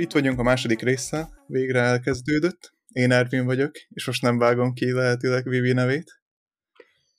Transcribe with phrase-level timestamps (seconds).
[0.00, 2.72] itt vagyunk a második része, végre elkezdődött.
[2.92, 6.20] Én Ervin vagyok, és most nem vágom ki lehetőleg Vivi nevét.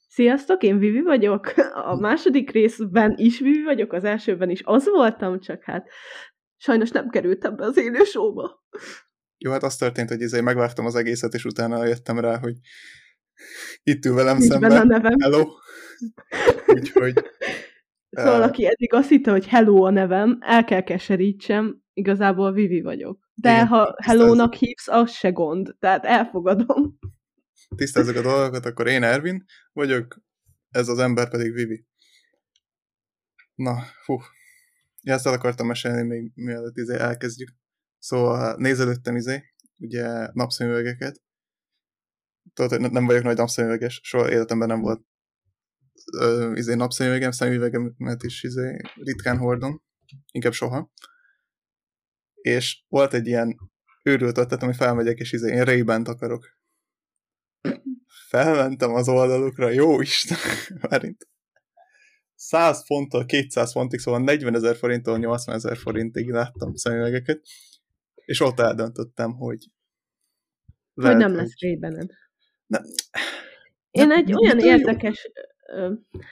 [0.08, 1.54] Sziasztok, én Vivi vagyok.
[1.74, 5.88] A második részben is Vivi vagyok, az elsőben is az voltam, csak hát
[6.58, 8.66] sajnos nem kerültem be az élő showba.
[9.38, 12.56] Jó, hát az történt, hogy ezért megvártam az egészet, és utána jöttem rá, hogy
[13.84, 14.72] itt ül velem Nincs szemben.
[14.72, 15.20] a nevem.
[15.20, 15.48] Hello.
[16.68, 17.14] Úgyhogy...
[18.10, 22.82] Szóval, uh, aki eddig azt hitte, hogy hello a nevem, el kell keserítsem, igazából Vivi
[22.82, 23.30] vagyok.
[23.34, 25.76] De igen, ha hello-nak hívsz, az se gond.
[25.80, 27.00] Tehát elfogadom.
[27.76, 30.22] Tisztázzuk a dolgokat, akkor én Ervin vagyok,
[30.70, 31.86] ez az ember pedig Vivi.
[33.56, 34.18] Na, fú.
[35.04, 37.50] Ja, ezt el akartam mesélni még mielőtt izé elkezdjük.
[37.98, 39.44] Szóval nézelődtem izé,
[39.78, 41.22] ugye napszemüvegeket.
[42.54, 45.02] Tudod, hogy nem vagyok nagy napszemüveges, soha életemben nem volt
[46.18, 49.84] ö, izé napszemüvegem, szemüvegemet is izé ritkán hordom,
[50.32, 50.92] inkább soha
[52.42, 53.58] és volt egy ilyen
[54.04, 56.58] őrült ötlet, ami felmegyek, és izé, én ray akarok.
[58.28, 60.38] Felmentem az oldalukra, jó Isten,
[60.90, 61.06] mert
[62.36, 67.42] 100 fonttól 200 fontig, szóval 40 ezer forinttól 80 ezer forintig láttam szemüvegeket,
[68.26, 69.66] és ott eldöntöttem, hogy
[70.94, 71.80] lehet, hogy nem lesz ray
[72.66, 72.84] Nem.
[73.92, 75.32] Én egy olyan érdekes,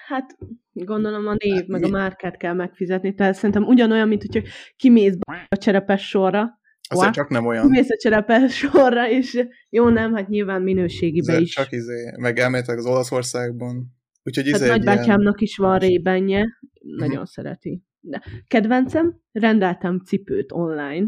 [0.08, 0.38] hát
[0.74, 5.58] gondolom a név, meg a márkát kell megfizetni, tehát szerintem ugyanolyan, mint hogyha kimész a
[5.58, 6.58] cserepes sorra,
[6.92, 7.64] Azért csak nem olyan.
[7.64, 11.54] Kimész a cserepes sorra, és jó, nem, hát nyilván minőségibe Azért is.
[11.54, 13.98] Csak izé, meg elméletek az Olaszországban.
[14.24, 15.50] Úgyhogy izé hát nagybátyámnak ilyen...
[15.52, 16.46] is van rébenje,
[16.82, 17.28] nagyon uh-huh.
[17.28, 17.84] szereti.
[18.00, 21.06] De kedvencem, rendeltem cipőt online.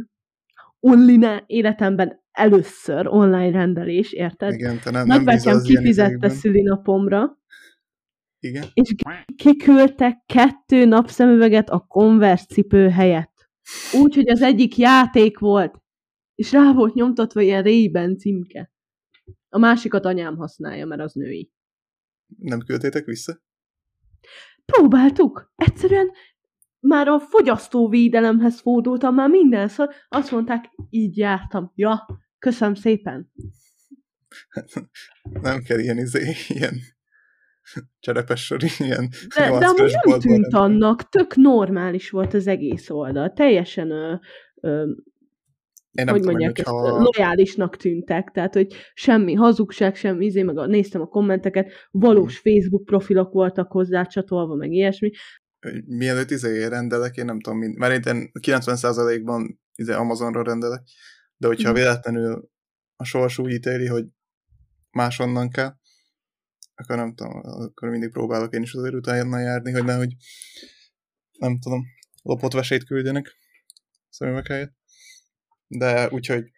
[0.80, 4.54] Online életemben először online rendelés, érted?
[4.54, 7.41] Igen, te nem, Nagybátyám kifizette szülinapomra,
[8.42, 8.66] igen.
[8.74, 8.96] És
[9.36, 13.50] kiküldtek kettő napszemüveget a Converse cipő helyett.
[13.94, 15.82] Úgy, hogy az egyik játék volt,
[16.36, 18.72] és rá volt nyomtatva ilyen rében címke.
[19.50, 21.52] A másikat anyám használja, mert az női.
[22.38, 23.42] Nem küldtétek vissza?
[24.66, 25.54] Próbáltuk.
[25.56, 26.12] Egyszerűen
[26.80, 29.90] már a fogyasztóvédelemhez fordultam, már mindenszor.
[30.10, 31.72] Azt mondták, így jártam.
[31.76, 32.06] Ja,
[32.40, 33.32] köszönöm szépen.
[35.42, 36.74] Nem kell ilyen, izé, ilyen
[38.00, 40.62] cserepes sor, ilyen De, de amúgy nem tűnt nem.
[40.62, 44.16] annak, tök normális volt az egész oldal, teljesen ö,
[44.62, 44.86] ö,
[45.92, 46.98] én nem hogy tudom, mondják, ezt, ha...
[46.98, 52.54] lojálisnak tűntek, tehát, hogy semmi hazugság, semmi izé, meg a, néztem a kommenteket, valós hmm.
[52.54, 55.12] Facebook profilok voltak hozzá csatolva, meg ilyesmi.
[55.86, 60.82] Mielőtt izé rendelek, én nem tudom, mind, mert én 90%-ban izé Amazonra rendelek,
[61.38, 61.78] de hogyha hmm.
[61.78, 62.50] véletlenül
[62.96, 64.06] a sors úgy ítéli, hogy
[64.92, 65.74] másonnan kell,
[66.82, 70.16] akkor nem tudom, akkor mindig próbálok én is azért utána járni, hogy nehogy
[71.38, 71.84] nem tudom,
[72.22, 73.36] lopott vesét küldjenek
[74.10, 74.74] szemüveg helyett.
[75.68, 76.52] De úgyhogy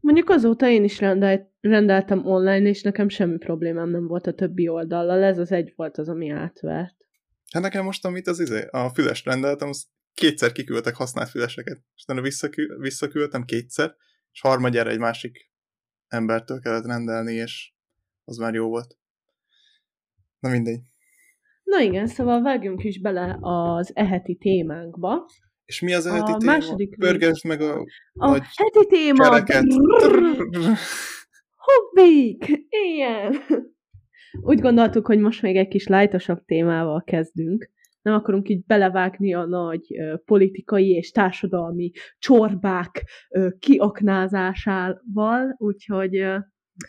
[0.00, 4.68] Mondjuk azóta én is rendelt, rendeltem online, és nekem semmi problémám nem volt a többi
[4.68, 5.22] oldallal.
[5.22, 6.96] Ez az egy volt az, ami átvert.
[7.52, 12.02] Hát nekem most, amit az izé, a füles rendeltem, az kétszer kiküldtek használt füleseket, és
[12.02, 13.94] utána visszakü- visszaküldtem kétszer,
[14.32, 15.50] és harmadjára egy másik
[16.08, 17.72] embertől kellett rendelni, és
[18.28, 18.96] az már jó volt.
[20.38, 20.80] Na mindegy.
[21.62, 25.26] Na igen, szóval vágjunk is bele az eheti témánkba.
[25.64, 26.52] És mi az eheti a téma?
[26.52, 29.44] Második Pörgesd meg a, a nagy heti téma!
[31.56, 32.66] Hobbik!
[32.68, 33.34] Ilyen!
[34.40, 37.70] Úgy gondoltuk, hogy most még egy kis lájtosabb témával kezdünk.
[38.02, 46.38] Nem akarunk így belevágni a nagy uh, politikai és társadalmi csorbák uh, kiaknázásával, úgyhogy uh,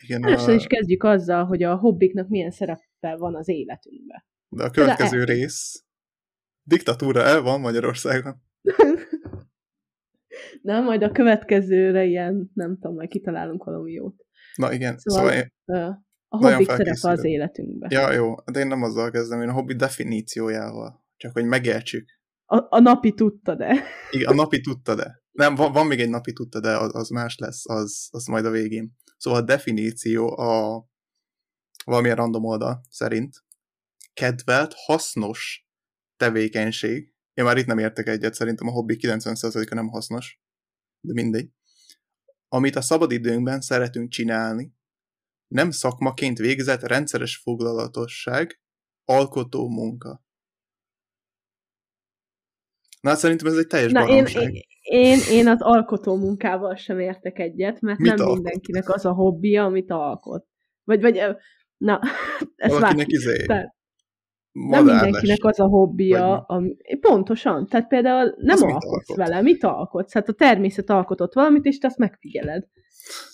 [0.01, 0.55] igen, Először a...
[0.55, 4.25] is kezdjük azzal, hogy a hobbiknak milyen szerepe van az életünkben.
[4.49, 5.83] De a következő De rész
[6.63, 8.41] diktatúra el van Magyarországon.
[10.61, 14.25] Nem, majd a következőre ilyen, nem tudom, majd kitalálunk valami jót.
[14.55, 15.51] Na igen, szóval, szóval én
[16.27, 17.89] a hobbik szerepe az életünkben.
[17.91, 22.09] Ja, jó, de én nem azzal kezdem, én a hobbi definíciójával, csak hogy megértsük.
[22.45, 23.83] A, a napi tudta de.
[24.11, 25.21] Igen, a napi tudta de.
[25.39, 28.45] Nem, van, van még egy napi tudta de, az, az más lesz, az, az majd
[28.45, 28.97] a végén.
[29.17, 30.85] Szóval a definíció a
[31.85, 33.43] valamilyen random oldal szerint
[34.13, 35.67] kedvelt, hasznos
[36.17, 37.13] tevékenység.
[37.33, 40.39] Én már itt nem értek egyet, szerintem a hobbi 90%-a nem hasznos,
[40.99, 41.49] de mindegy.
[42.47, 44.73] Amit a szabadidőnkben szeretünk csinálni,
[45.47, 48.61] nem szakmaként végzett rendszeres foglalatosság,
[49.03, 50.23] alkotó munka.
[53.01, 56.99] Na, hát szerintem ez egy teljes Na, Én, én, én, én az alkotó munkával sem
[56.99, 58.35] értek egyet, mert Mit nem alkot?
[58.35, 60.45] mindenkinek az a hobbija, amit alkot.
[60.83, 61.21] Vagy, vagy,
[61.77, 61.99] na,
[62.55, 63.45] ez Valakinek izé,
[64.51, 70.13] nem mindenkinek az a hobbija, ami, pontosan, tehát például nem az alkotsz vele, mit alkotsz?
[70.13, 72.67] Hát a természet alkotott valamit, és te azt megfigyeled.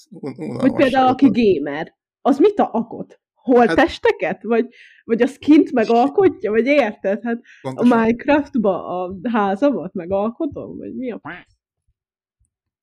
[0.10, 3.20] Unalmas Vagy például aki gamer, az mit alkot?
[3.46, 4.32] Holtesteket?
[4.32, 4.68] Hát, vagy,
[5.04, 6.52] vagy a skint megalkotja?
[6.52, 7.24] Vagy érted?
[7.24, 7.92] Hát pontosan.
[7.92, 10.78] a Minecraftba a házamat megalkotom?
[10.78, 11.22] Vagy mi a...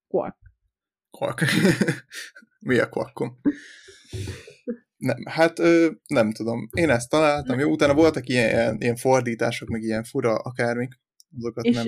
[0.08, 0.36] Quark.
[1.10, 1.44] Quark.
[2.68, 3.40] mi a quarkom?
[4.96, 6.68] Nem, hát ö, nem tudom.
[6.76, 7.58] Én ezt találtam.
[7.58, 11.00] Jó, utána voltak ilyen, ilyen fordítások, meg ilyen fura akármik.
[11.36, 11.86] Azokat És nem.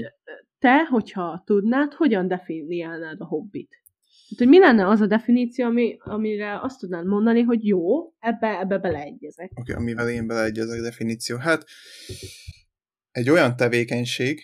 [0.59, 3.82] te, hogyha tudnád, hogyan definiálnád a hobbit?
[4.29, 8.59] Tehát, hogy mi lenne az a definíció, ami, amire azt tudnád mondani, hogy jó, ebbe,
[8.59, 9.50] ebbe beleegyezek.
[9.55, 11.37] Oké, okay, amivel én beleegyezek definíció.
[11.37, 11.65] Hát
[13.11, 14.41] egy olyan tevékenység,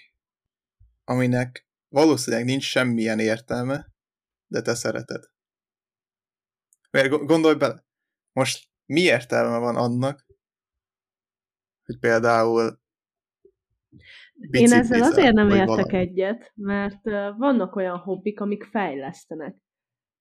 [1.05, 3.87] aminek valószínűleg nincs semmilyen értelme,
[4.47, 5.23] de te szereted.
[6.91, 7.85] Mert gondolj bele,
[8.33, 10.27] most mi értelme van annak,
[11.85, 12.81] hogy például
[14.51, 15.97] én ezzel azért nem értek valami.
[15.97, 17.03] egyet, mert
[17.37, 19.57] vannak olyan hobbik, amik fejlesztenek.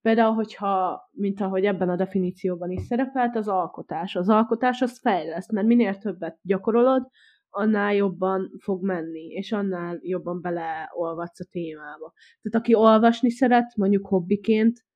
[0.02, 4.16] Például, hogyha, mint ahogy ebben a definícióban is szerepelt, az alkotás.
[4.16, 7.08] Az alkotás az fejleszt, mert minél többet gyakorolod,
[7.50, 12.14] annál jobban fog menni, és annál jobban beleolvadsz a témába.
[12.42, 14.88] Tehát aki olvasni szeret, mondjuk hobbiként,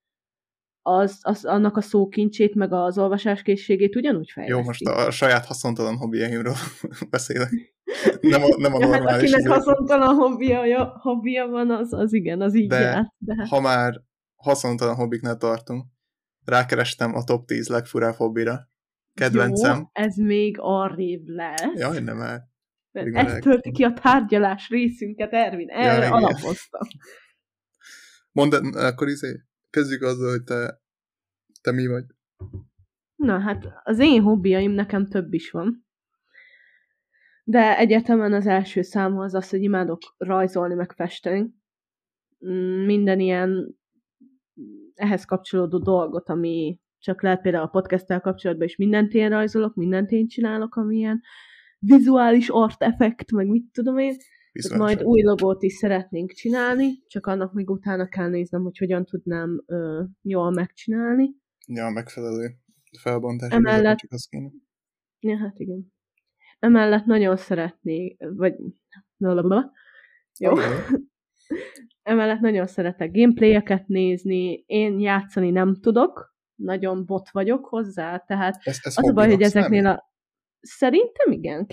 [0.86, 4.60] az, az, annak a szókincsét, meg az olvasáskészségét ugyanúgy fejleszti.
[4.60, 6.56] Jó, most a saját haszontalan hobbiaimról
[7.10, 7.50] beszélek.
[8.22, 9.32] Nem a, nem a ja, normális.
[9.32, 13.14] Hát akinek haszontalan hobbija, hobbija van, az, az igen, az így de jár.
[13.18, 13.48] De hát.
[13.48, 14.02] ha már
[14.44, 15.86] haszontalan hobbiknál tartunk,
[16.46, 18.72] rákerestem a top 10 legfurább hobbira.
[19.14, 19.78] Kedvencem.
[19.78, 21.76] Jó, ez még arrébb lesz.
[21.76, 22.52] Jaj, nem el.
[22.92, 25.70] Ez tölti ki a tárgyalás részünket, Ervin.
[25.70, 26.88] Erre ja, alapoztam.
[28.32, 30.82] Mondd, akkor izé, kezdjük azzal, hogy te,
[31.62, 32.06] te mi vagy.
[33.16, 35.88] Na hát, az én hobbiaim nekem több is van.
[37.44, 41.54] De egyetemen az első szám az az, hogy imádok rajzolni, meg festeni.
[42.48, 43.78] Mm, minden ilyen
[44.96, 50.12] ehhez kapcsolódó dolgot, ami csak lehet például a podcasttel kapcsolatban is mindent én rajzolok, mindent
[50.12, 51.22] én csinálok, amilyen
[51.80, 54.16] vizuális artefekt, meg mit tudom én.
[54.78, 59.64] majd új logót is szeretnénk csinálni, csak annak még utána kell néznem, hogy hogyan tudnám
[59.66, 61.36] ö, jól megcsinálni.
[61.68, 62.56] Ja, megfelelő
[63.00, 63.52] felbontás.
[63.52, 63.98] Emellett...
[63.98, 64.50] Csak az kéne.
[65.20, 65.94] Ja, hát igen.
[66.60, 68.56] Emellett nagyon szeretnék, vagy
[70.40, 70.52] jó.
[70.52, 70.68] Okay.
[72.04, 78.78] Emellett nagyon szeretek gameplayeket nézni, én játszani nem tudok, nagyon bot vagyok hozzá, tehát ez,
[78.82, 80.12] ez az a baj, hogy ezeknél a...
[80.60, 81.66] Szerintem igen,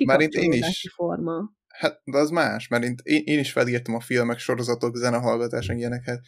[0.52, 0.92] is.
[0.94, 1.50] forma.
[1.68, 2.94] Hát, de az más, mert én,
[3.24, 6.20] én, is felírtam a filmek, sorozatok, zenehallgatások, ilyeneket.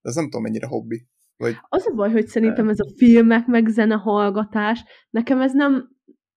[0.00, 1.06] De az nem tudom, mennyire hobbi.
[1.36, 1.56] Vagy...
[1.68, 5.88] Az a baj, hogy szerintem ez a filmek, meg zenehallgatás, nekem ez nem,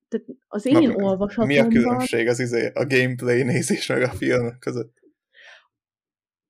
[0.07, 1.47] tehát az én Na, olvasatomban...
[1.47, 4.98] Mi a különbség az izé, a gameplay nézés meg a filmek között?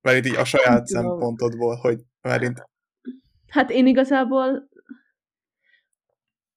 [0.01, 2.53] Mert így a saját szempontodból, hogy mert
[3.47, 4.69] Hát én igazából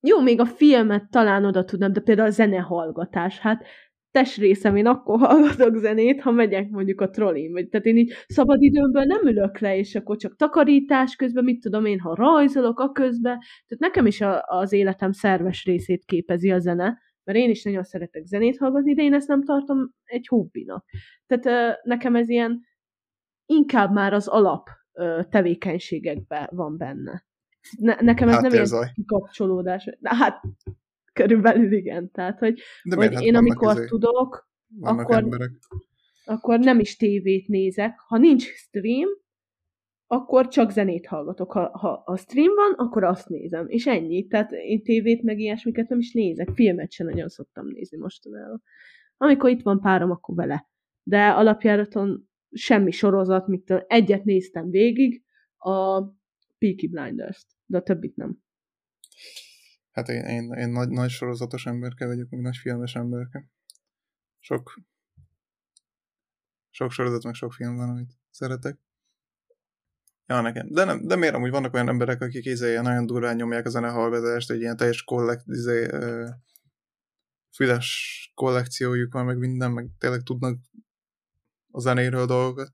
[0.01, 3.65] jó, még a filmet talán oda tudnám, de például a zenehallgatás, hát
[4.11, 9.07] testrészem, én akkor hallgatok zenét, ha megyek mondjuk a trollin, vagy tehát én így szabadidőmben
[9.07, 13.39] nem ülök le, és akkor csak takarítás közben, mit tudom én, ha rajzolok a közben,
[13.67, 17.83] tehát nekem is a, az életem szerves részét képezi a zene, mert én is nagyon
[17.83, 20.85] szeretek zenét hallgatni, de én ezt nem tartom egy hobbinak.
[21.27, 22.61] Tehát nekem ez ilyen
[23.47, 24.69] inkább már az alap
[25.29, 27.25] tevékenységekben van benne.
[27.79, 29.89] Ne, nekem ez hát nem ilyen kikapcsolódás.
[30.03, 30.41] Hát
[31.13, 32.11] körülbelül igen.
[32.11, 34.49] Tehát, hogy, De hogy hát én amikor izé, tudok,
[34.81, 35.29] akkor,
[36.25, 37.99] akkor nem is tévét nézek.
[37.99, 39.09] Ha nincs stream,
[40.07, 41.53] akkor csak zenét hallgatok.
[41.53, 43.69] Ha, ha a stream van, akkor azt nézem.
[43.69, 44.27] És ennyi.
[44.27, 46.51] Tehát én tévét meg ilyesmiket nem is nézek.
[46.55, 48.63] Filmet sem nagyon szoktam nézni mostanában.
[49.17, 50.69] Amikor itt van párom, akkor vele.
[51.03, 55.25] De alapjáraton semmi sorozat, mit egyet néztem végig,
[55.57, 56.01] a
[56.59, 58.39] Peaky Blinders-t, de a többit nem.
[59.91, 63.49] Hát én, én, én nagy, nagy sorozatos emberke vagyok, meg nagy filmes emberke.
[64.39, 64.73] Sok
[66.75, 68.79] sok sorozat, meg sok film van, amit szeretek.
[70.27, 70.69] Ja, nekem.
[70.71, 74.51] De, nem, de miért amúgy vannak olyan emberek, akik izé, nagyon durván nyomják a zenehallgatást,
[74.51, 76.29] egy ilyen teljes kollekt, izé, uh,
[77.55, 80.59] füles kollekciójuk van, meg minden, meg tényleg tudnak
[81.73, 82.69] a zenéről dolgokat.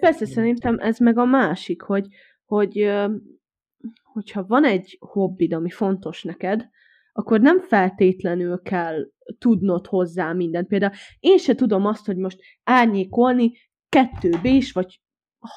[0.00, 2.06] Persze, szerintem ez meg a másik, hogy,
[2.44, 2.90] hogy
[4.02, 6.68] hogyha van egy hobbid, ami fontos neked,
[7.12, 10.68] akkor nem feltétlenül kell tudnod hozzá mindent.
[10.68, 13.52] Például én se tudom azt, hogy most árnyékolni
[13.88, 15.00] kettő bés vagy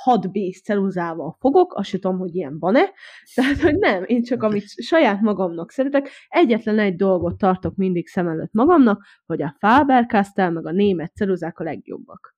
[0.06, 2.92] 6B ceruzával fogok, azt sem tudom, hogy ilyen van-e,
[3.36, 8.28] tehát, hogy nem, én csak amit saját magamnak szeretek, egyetlen egy dolgot tartok mindig szem
[8.28, 12.36] előtt magamnak, hogy a Faber-Castell meg a német ceruzák a legjobbak.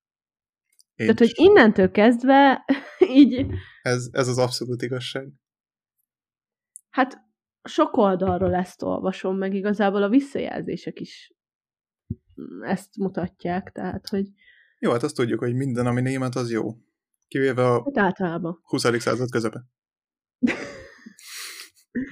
[0.95, 2.65] Én Tehát, hogy innentől kezdve
[3.21, 3.45] így,
[3.81, 5.29] Ez, ez az abszolút igazság.
[6.89, 7.27] hát
[7.63, 11.33] sok oldalról ezt olvasom, meg igazából a visszajelzések is
[12.61, 14.27] ezt mutatják, tehát, hogy
[14.79, 16.75] Jó, hát azt tudjuk, hogy minden, ami német, az jó.
[17.29, 18.59] Kivéve a hát általában.
[18.63, 19.01] 20.
[19.01, 19.65] század közepe.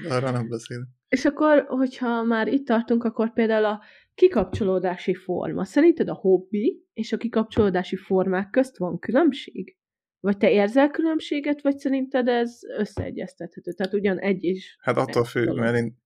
[0.09, 0.87] Arra nem beszélek.
[1.07, 3.81] És akkor, hogyha már itt tartunk, akkor például a
[4.13, 5.65] kikapcsolódási forma.
[5.65, 9.77] Szerinted a hobbi és a kikapcsolódási formák közt van különbség?
[10.19, 13.71] Vagy te érzel különbséget, vagy szerinted ez összeegyeztethető?
[13.71, 14.77] Tehát ugyan egy is.
[14.81, 15.97] Hát attól függ, mert én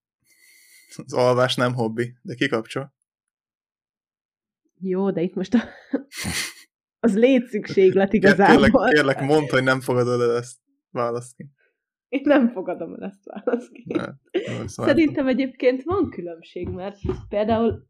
[0.96, 2.94] az alvás nem hobbi, de kikapcsol.
[4.80, 5.60] Jó, de itt most a...
[7.03, 8.89] az létszükséglet Kérlek, igazából.
[8.89, 10.58] kérlek mondd, hogy nem fogadod el ezt.
[10.91, 11.50] Választ ki.
[12.10, 13.96] Én nem fogadom el ezt válaszként.
[13.96, 14.05] Ne,
[14.58, 16.98] nem, Szerintem egyébként van különbség, mert
[17.29, 17.89] például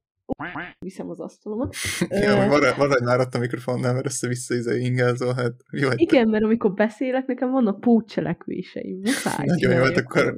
[0.79, 1.75] viszem az asztalomat.
[2.09, 6.43] Ja, maradj, maradj már ott a mikrofonnál, mert össze-vissza izé ingázol, hát jó, Igen, mert
[6.43, 8.99] amikor beszélek, nekem vannak pótcselekvéseim.
[8.99, 9.45] Muszáj.
[9.45, 10.37] nagyon jó, hát csinálni akkor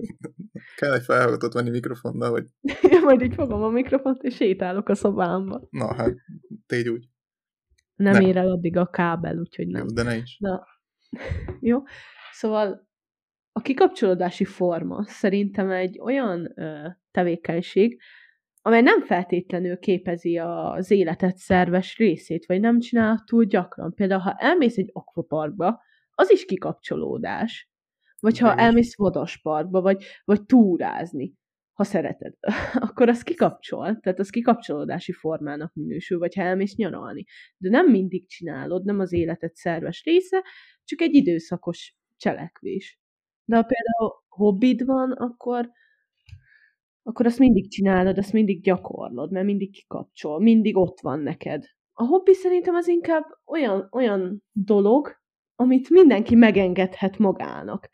[0.76, 2.46] kell egy felhallgatót venni mikrofonnal, hogy
[3.04, 5.68] majd így fogom a mikrofont, és sétálok a szobámba.
[5.70, 6.14] na, hát
[6.68, 7.08] tégy úgy.
[7.96, 8.22] Nem, Nem.
[8.22, 9.88] ér el addig a kábel, úgyhogy nem.
[9.88, 10.38] De ne is.
[10.40, 10.64] Na,
[11.60, 11.82] jó.
[12.32, 12.88] Szóval
[13.52, 18.02] a kikapcsolódási forma szerintem egy olyan ö, tevékenység,
[18.62, 23.94] amely nem feltétlenül képezi az életed szerves részét, vagy nem csinál túl gyakran.
[23.94, 25.82] Például, ha elmész egy akvaparkba,
[26.12, 27.72] az is kikapcsolódás.
[28.20, 31.34] Vagy ha elmész vadasparkba, vagy, vagy túrázni,
[31.74, 32.34] ha szereted,
[32.86, 37.26] akkor az kikapcsol, tehát az kikapcsolódási formának minősül, vagy ha elmész nyaralni.
[37.58, 40.44] De nem mindig csinálod, nem az életed szerves része,
[40.84, 43.00] csak egy időszakos cselekvés.
[43.46, 45.72] De ha például hobbid van, akkor,
[47.04, 51.66] akkor azt mindig csinálod, azt mindig gyakorlod, mert mindig kikapcsol, mindig ott van neked.
[51.94, 55.22] A hobbi szerintem az inkább olyan, olyan dolog,
[55.56, 57.90] amit mindenki megengedhet magának.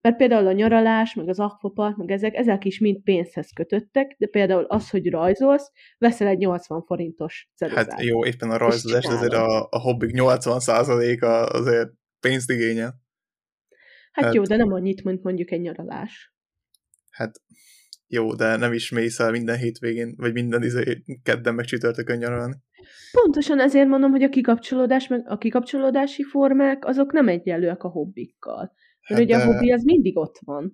[0.00, 4.26] Mert például a nyaralás, meg az akvapark, meg ezek, ezek is mind pénzhez kötöttek, de
[4.26, 7.90] például az, hogy rajzolsz, veszel egy 80 forintos ceruzát.
[7.90, 11.88] Hát jó, éppen a rajzolás, azért a, a hobbik 80%-a azért
[12.20, 13.00] pénzt igényel.
[14.12, 16.32] hát hát- jó, de nem annyit, mint mondjuk egy nyaralás.
[17.10, 17.40] Hát
[18.10, 22.56] jó, de nem is mész el minden hétvégén, vagy minden izé, kedden meg csütörtökön nyaralni.
[23.12, 28.72] Pontosan ezért mondom, hogy a kikapcsolódás, meg a kikapcsolódási formák, azok nem egyenlőek a hobbikkal.
[29.08, 30.72] Mert Hát ugye a de- hobbi az mindig ott van.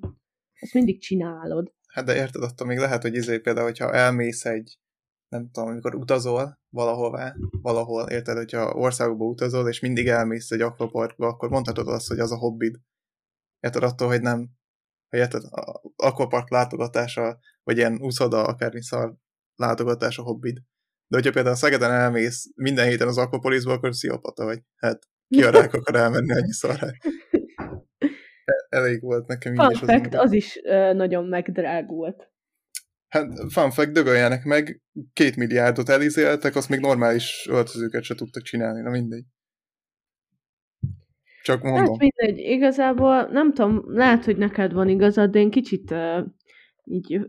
[0.60, 1.72] Azt mindig csinálod.
[1.86, 4.78] Hát de érted, attól még lehet, hogy izé például, hogyha elmész egy,
[5.28, 11.26] nem tudom, amikor utazol valahová, valahol, érted, hogyha országokba utazol, és mindig elmész egy akvaparkba,
[11.26, 12.76] akkor mondhatod azt, hogy az a hobbid.
[13.60, 14.48] Érted, attól, hogy nem,
[15.14, 15.42] érted,
[15.96, 19.14] akvapark látogatása, vagy ilyen úszoda, akármi szar
[19.54, 20.56] látogatás a hobbid.
[21.06, 24.62] De hogyha például Szegeden elmész minden héten az akvapolisba, akkor sziopata vagy.
[24.76, 26.76] Hát ki a rák akar elmenni annyiszor?
[26.76, 26.94] Hát.
[28.68, 30.20] Elég volt nekem Fun is az ember.
[30.20, 32.32] az is ö, nagyon megdrágult.
[33.08, 38.80] Hát fun fact, dögöljenek meg, két milliárdot elizéltek, azt még normális öltözőket se tudtak csinálni,
[38.80, 39.24] na mindegy.
[41.44, 41.84] Csak mondom.
[41.84, 46.26] Hát mindegy, igazából nem tudom, lehet, hogy neked van igazad, de én kicsit uh,
[46.84, 47.20] így,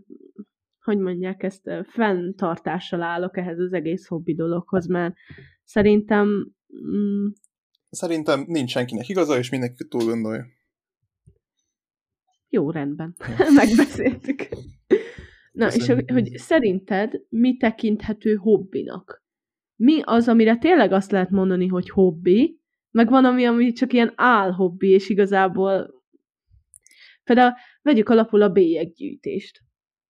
[0.80, 5.16] hogy mondják ezt, uh, fenntartással állok ehhez az egész hobbi dologhoz, mert
[5.64, 6.54] szerintem
[6.94, 7.28] mm,
[7.90, 10.46] Szerintem nincs senkinek igaza, és mindenki túl gondolja.
[12.50, 13.16] jó, rendben.
[13.56, 14.48] Megbeszéltük.
[15.52, 19.24] Na, és hogy szerinted mi tekinthető hobbinak?
[19.76, 22.60] Mi az, amire tényleg azt lehet mondani, hogy hobbi,
[22.96, 26.04] meg van, ami, ami csak ilyen álhobbi, és igazából
[27.24, 29.62] például vegyük alapul a bélyeggyűjtést.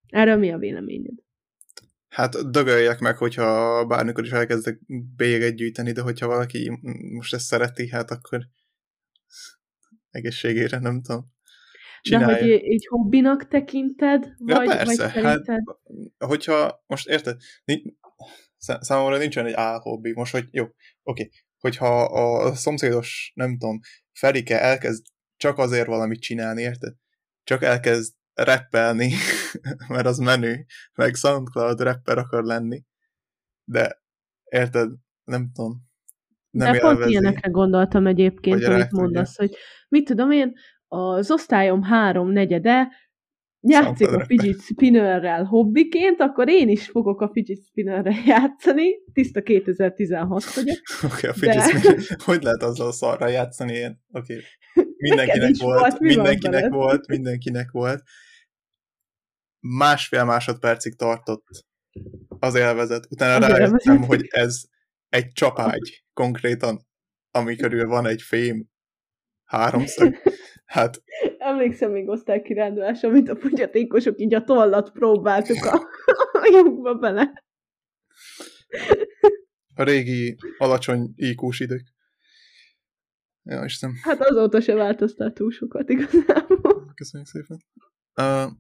[0.07, 1.13] Erről mi a véleményed?
[2.07, 4.79] Hát dögöljek meg, hogyha bármikor is elkezdek
[5.15, 6.79] bélyeget gyűjteni, de hogyha valaki
[7.13, 8.47] most ezt szereti, hát akkor
[10.09, 11.33] egészségére, nem tudom.
[12.09, 12.55] De hogy Csinálja.
[12.55, 14.23] így hobbinak tekinted?
[14.23, 15.41] Ja, Vagy, persze, vagy hát
[16.17, 17.97] hogyha, most érted, Ni-
[18.57, 20.65] szá- számomra nincsen egy álhobbi, most, hogy jó,
[21.03, 21.29] oké,
[21.65, 23.79] hogyha a szomszédos, nem tudom,
[24.11, 25.05] Ferike elkezd
[25.37, 26.93] csak azért valamit csinálni, érted?
[27.43, 29.11] Csak elkezd rappelni,
[29.93, 32.83] mert az menő, meg SoundCloud rapper akar lenni,
[33.63, 34.01] de
[34.43, 34.91] érted,
[35.23, 35.81] nem tudom,
[36.49, 39.55] nem De pont ilyenekre gondoltam egyébként, Hogy amit mondasz, hogy
[39.89, 40.53] mit tudom én,
[40.87, 42.87] az osztályom három negyede
[43.67, 48.89] játszik a fidget spinnerrel hobbiként, akkor én is fogok a fidget spinnerrel játszani.
[49.13, 50.77] Tiszta 2016 vagyok.
[51.03, 52.15] Oké, okay, a fidget de...
[52.23, 54.03] Hogy lehet azzal szarra játszani én?
[54.11, 54.33] Oké.
[54.33, 54.45] Okay.
[55.09, 58.03] Mindenkinek volt, volt mindenkinek volt, mindenkinek volt.
[59.59, 61.45] Másfél másodpercig tartott
[62.39, 63.05] az élvezet.
[63.09, 64.61] Utána rájöttem, hogy ez
[65.09, 66.87] egy csapágy konkrétan,
[67.31, 68.67] ami körül van egy fém
[69.43, 70.15] háromszög.
[70.65, 71.01] Hát...
[71.55, 75.75] Emlékszem még osztálykirándulás, amit a fogyatékosok így a tollat próbáltuk a,
[76.41, 77.43] a lyukba bele.
[79.75, 81.93] A régi alacsony iq idők.
[83.43, 83.95] Ja, Istenem.
[84.01, 86.91] Hát azóta se változtál túl sokat igazából.
[86.95, 87.57] Köszönjük szépen.
[88.15, 88.51] Uh,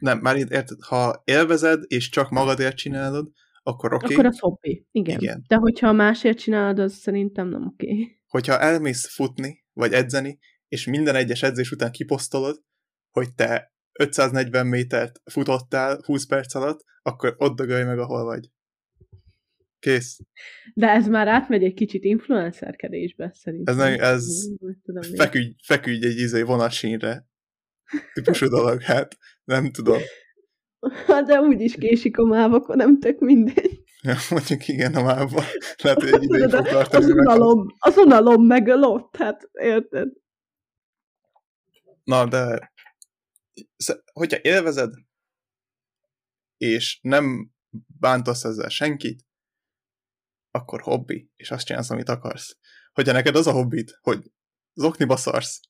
[0.00, 3.30] nem, már érted, ha élvezed, és csak magadért csinálod,
[3.62, 4.04] akkor oké.
[4.04, 4.16] Okay.
[4.16, 5.20] Akkor az hobbi, igen.
[5.20, 5.44] igen.
[5.48, 7.92] De hogyha másért csinálod, az szerintem nem oké.
[7.92, 8.20] Okay.
[8.26, 12.62] Hogyha elmész futni, vagy edzeni, és minden egyes edzés után kiposztolod,
[13.10, 18.50] hogy te 540 métert futottál 20 perc alatt, akkor ott dögölj meg, ahol vagy.
[19.78, 20.18] Kész.
[20.74, 23.74] De ez már átmegy egy kicsit influencerkedésbe, szerintem.
[23.74, 24.24] Ez, nem, ez
[24.84, 27.26] tudom, feküdj, feküdj egy izé vonatsínre.
[28.14, 30.00] Típusú dolog, hát nem tudom.
[31.06, 33.84] Hát de úgy is késik a máv, akkor nem tök mindegy.
[34.02, 35.44] Ja, mondjuk igen, a mávban.
[35.82, 37.04] Lehet, hogy egy ideig fog tartani.
[37.04, 40.08] Az unalom, az unalom megölött, hát érted?
[42.06, 42.72] Na, de
[44.12, 44.94] hogyha élvezed,
[46.56, 47.50] és nem
[47.86, 49.24] bántasz ezzel senkit,
[50.50, 52.58] akkor hobbi, és azt csinálsz, amit akarsz.
[52.92, 54.32] Hogyha neked az a hobbit, hogy
[54.74, 55.60] zokniba szarsz,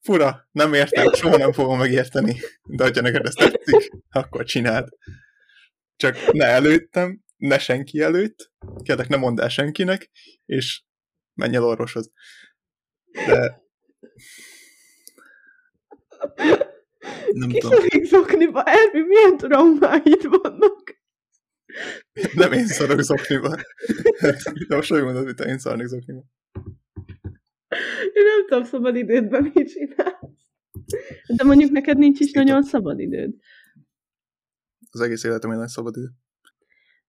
[0.00, 4.88] fura, nem értem, soha nem fogom megérteni, de hogyha neked ez tetszik, akkor csináld.
[5.96, 8.52] Csak ne előttem, ne senki előtt,
[8.82, 10.10] kérlek ne mondd el senkinek,
[10.44, 10.84] és
[11.34, 12.12] menj el orvoshoz.
[13.26, 13.62] De
[17.32, 17.78] nem Ki tudom.
[18.02, 21.00] zokniba, Ervi, milyen traumáid vannak?
[22.34, 23.56] Nem én szarok zokniba.
[24.68, 26.22] De most hogy mondod, hogy én szarnék zokniba.
[28.12, 30.20] Én nem tudom szabad idődben mit csinálsz.
[31.36, 33.34] De mondjuk neked nincs is nagyon szabad időd.
[34.90, 36.08] Az egész életem egy nagy szabad idő.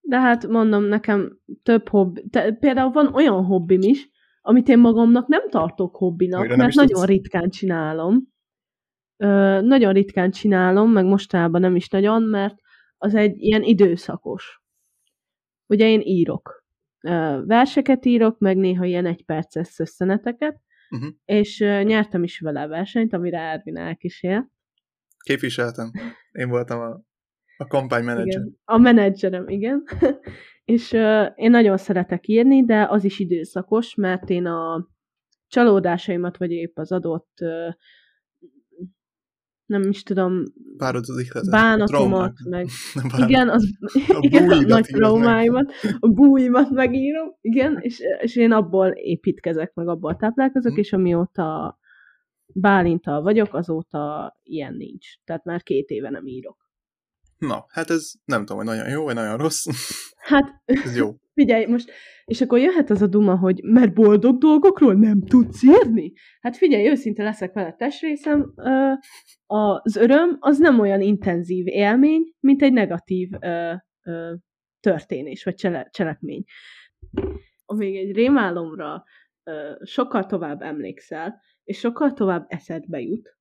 [0.01, 2.27] De hát mondom, nekem több hobbi.
[2.29, 4.09] Te, például van olyan hobbim is,
[4.41, 7.05] amit én magamnak nem tartok hobbinak, Újra mert nagyon tudsz?
[7.05, 8.32] ritkán csinálom.
[9.61, 12.55] Nagyon ritkán csinálom, meg mostában nem is nagyon, mert
[12.97, 14.61] az egy ilyen időszakos.
[15.65, 16.65] Ugye én írok.
[17.45, 21.09] Verseket írok, meg néha ilyen egyperces összeneteket, uh-huh.
[21.25, 24.47] és nyertem is vele a versenyt, amire Ervin elkísér.
[25.23, 25.91] Képviseltem.
[26.31, 27.01] Én voltam a,
[27.57, 28.41] a kampánymenedzser.
[28.41, 29.83] Igen, a menedzserem, igen.
[30.75, 30.91] és
[31.35, 34.87] én nagyon szeretek írni, de az is időszakos, mert én a
[35.47, 37.37] csalódásaimat, vagy épp az adott
[39.79, 40.43] nem is tudom,
[41.49, 43.69] bánatomat, meg nem igen, az,
[44.07, 49.87] a igen, a nagy traumáimat, a bújimat megírom, igen, és, és én abból építkezek, meg
[49.87, 50.81] abból táplálkozok, hmm.
[50.81, 51.77] és amióta
[52.55, 55.07] Bálintal vagyok, azóta ilyen nincs.
[55.23, 56.57] Tehát már két éve nem írok.
[57.37, 59.65] Na, hát ez nem tudom, hogy nagyon jó, vagy nagyon rossz.
[60.17, 61.15] Hát, ez jó.
[61.33, 61.91] Figyelj, most,
[62.25, 66.13] és akkor jöhet az a duma, hogy mert boldog dolgokról nem tudsz írni?
[66.41, 68.53] Hát figyelj, őszinte leszek vele testrészem,
[69.45, 73.29] az öröm az nem olyan intenzív élmény, mint egy negatív
[74.79, 76.43] történés, vagy csele, cselekmény.
[77.65, 79.03] Amíg egy rémálomra
[79.83, 83.37] sokkal tovább emlékszel, és sokkal tovább eszedbe jut,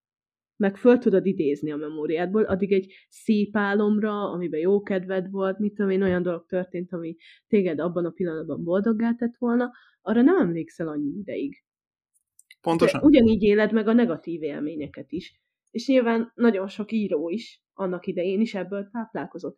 [0.63, 5.75] meg föl tudod idézni a memóriádból, addig egy szép álomra, amiben jó kedved volt, mit
[5.75, 7.17] tudom én, olyan dolog történt, ami
[7.49, 9.71] téged abban a pillanatban boldoggá tett volna,
[10.03, 11.65] arra nem emlékszel annyi ideig.
[12.61, 13.01] Pontosan.
[13.01, 15.41] De ugyanígy éled meg a negatív élményeket is.
[15.71, 19.57] És nyilván nagyon sok író is annak idején is ebből táplálkozott.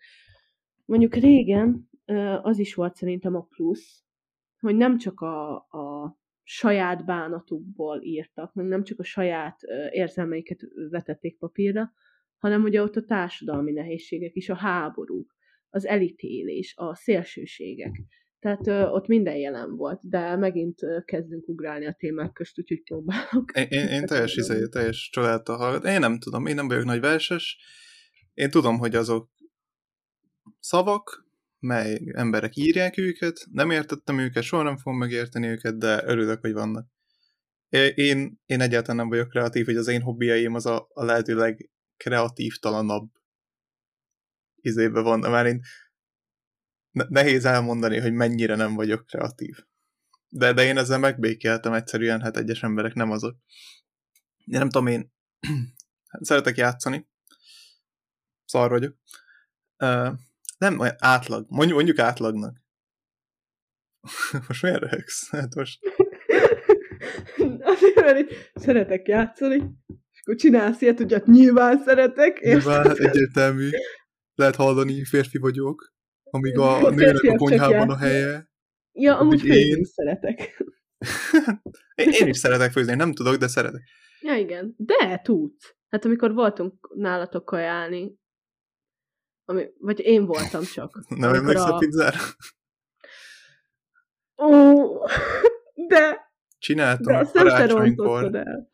[0.84, 1.88] Mondjuk régen
[2.42, 4.04] az is volt szerintem a plusz,
[4.60, 11.38] hogy nem csak a, a saját bánatukból írtak, meg nem csak a saját érzelmeiket vetették
[11.38, 11.92] papírra,
[12.36, 15.34] hanem ugye ott a társadalmi nehézségek is, a háborúk,
[15.68, 18.02] az elítélés, a szélsőségek.
[18.38, 22.82] Tehát ö, ott minden jelen volt, de megint ö, kezdünk ugrálni a témák közt, úgyhogy
[22.82, 23.52] próbálok.
[23.54, 25.90] Én, én, én teljes, izé, teljes családtal hallgatom.
[25.92, 27.58] Én nem tudom, én nem vagyok nagy verses.
[28.34, 29.30] Én tudom, hogy azok
[30.60, 31.26] szavak,
[31.64, 36.52] mely emberek írják őket, nem értettem őket, soha nem fogom megérteni őket, de örülök, hogy
[36.52, 36.88] vannak.
[37.94, 42.58] Én, én egyáltalán nem vagyok kreatív, hogy az én hobbiaim az a, a lehetőleg kreatív
[42.58, 43.10] talanabb
[44.60, 45.60] izébe van, már én
[46.90, 49.56] nehéz elmondani, hogy mennyire nem vagyok kreatív.
[50.28, 53.36] De, de én ezzel megbékéltem egyszerűen, hát egyes emberek nem azok.
[54.44, 55.12] Én nem tudom, én
[56.20, 57.08] szeretek játszani,
[58.44, 58.96] szar vagyok.
[60.58, 62.62] Nem olyan átlag, mondjuk, mondjuk átlagnak.
[64.48, 65.30] most miért röhögsz?
[65.30, 65.78] Hát most...
[67.74, 69.54] Azért, mert így szeretek játszani,
[69.86, 72.40] és akkor csinálsz ilyet, hogy hát nyilván szeretek.
[72.40, 73.68] Nyilván egyértelmű.
[74.34, 78.48] Lehet hallani, férfi vagyok, amíg a, a nőnek a konyhában a helye.
[78.92, 79.84] Ja, amúgy főzni én...
[79.84, 80.62] szeretek.
[81.94, 83.82] én, én is szeretek főzni, nem tudok, de szeretek.
[84.20, 84.74] Ja, igen.
[84.76, 85.74] De tudsz.
[85.88, 88.18] Hát amikor voltunk nálatok kajálni,
[89.44, 91.04] ami, vagy én voltam csak.
[91.08, 91.74] Nem emlékszel a...
[91.74, 92.18] a pizzára?
[94.36, 94.50] Ó,
[95.88, 96.32] de...
[96.58, 98.36] Csináltam de a karácsonykor.
[98.36, 98.68] el.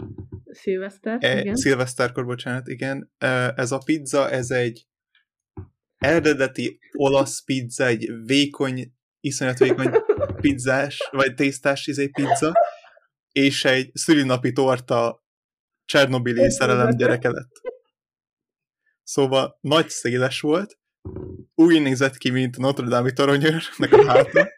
[0.50, 1.56] Szilveszter, e, igen.
[1.56, 3.12] Szilveszterkor, bocsánat, igen.
[3.18, 4.88] E, ez a pizza, ez egy
[5.98, 9.90] eredeti olasz pizza, egy vékony, iszonyat vékony
[10.40, 12.52] pizzás, vagy tésztás izé pizza,
[13.32, 15.24] és egy szülinapi torta
[15.84, 17.59] Csernobili szerelem gyereke lett.
[19.10, 20.78] Szóval nagy széles volt,
[21.54, 24.48] úgy nézett ki, mint Notre Dame-i toronyőrnek a háta,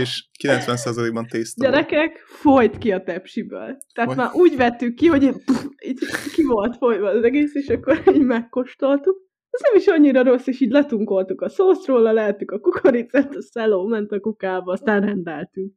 [0.00, 2.40] és 90%-ban tészta Gyerekek, volt.
[2.40, 3.76] folyt ki a tepsiből.
[3.92, 4.16] Tehát Foly.
[4.16, 5.98] már úgy vettük ki, hogy pff, így
[6.34, 9.22] ki volt folyva az egész, és akkor így megkóstoltuk.
[9.50, 13.86] Ez nem is annyira rossz, és így letunkoltuk a szószról, leeltük a kukoricát, a szeló
[13.86, 15.72] ment a kukába, aztán rendeltünk.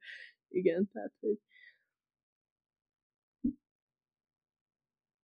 [0.48, 1.38] Igen, tehát hogy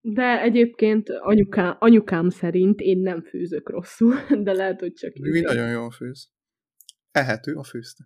[0.01, 5.71] De egyébként anyukám, anyukám szerint én nem főzök rosszul, de lehet, hogy csak Mi nagyon
[5.71, 6.31] jól főz.
[7.11, 8.05] Ehető a főzte.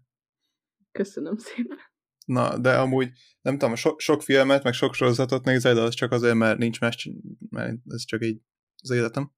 [0.93, 1.79] Köszönöm szépen.
[2.27, 6.13] Na, de amúgy nem tudom, so, sok filmet, meg sok sorozatot nézel, de az csak
[6.13, 7.11] azért, mert nincs más,
[7.49, 8.41] mert ez csak egy
[8.83, 9.33] az életem.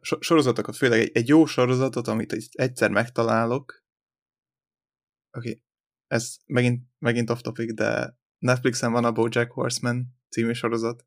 [0.00, 3.84] So, sorozatokat, főleg egy, egy jó sorozatot, amit egyszer megtalálok.
[5.36, 5.62] Oké, okay.
[6.06, 11.06] ez megint, megint off topic, de Netflixen van a BoJack Horseman című sorozat,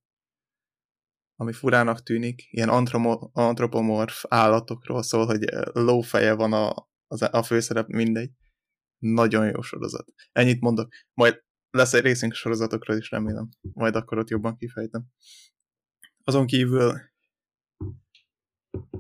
[1.36, 2.70] ami furának tűnik, ilyen
[3.34, 8.32] antropomorf állatokról szól, hogy lófeje van a, a főszerep, mindegy.
[8.98, 10.14] Nagyon jó sorozat.
[10.32, 10.94] Ennyit mondok.
[11.14, 13.50] Majd lesz egy részünk sorozatokról is, remélem.
[13.62, 15.06] Majd akkor ott jobban kifejtem.
[16.24, 17.02] Azon kívül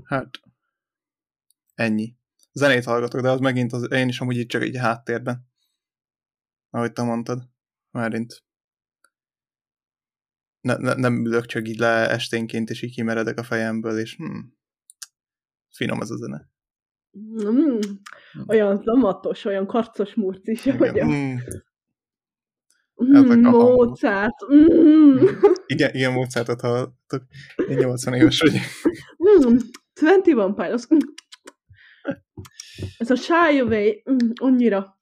[0.03, 0.39] hát
[1.73, 2.15] ennyi.
[2.51, 5.47] Zenét hallgatok, de az megint az, én is amúgy itt csak egy háttérben.
[6.69, 7.49] Ahogy te mondtad.
[7.91, 8.43] Márint
[10.63, 14.39] ne, ne, nem ülök csak így le esténként, és így kimeredek a fejemből, és hm,
[15.69, 16.49] finom ez a zene.
[17.19, 17.79] Mm,
[18.47, 21.05] olyan zamatos, olyan karcos murcis, hogy a...
[21.05, 21.35] Mm.
[23.03, 24.35] Mm, Mozart.
[24.53, 25.25] Mm.
[25.65, 27.23] Igen, igen, Mozartot hallottuk.
[27.69, 28.61] Én 80 éves vagyok.
[29.45, 29.57] Mm,
[29.99, 30.87] 21 Pilots.
[32.97, 34.97] Ez a Shy Away, mm, annyira.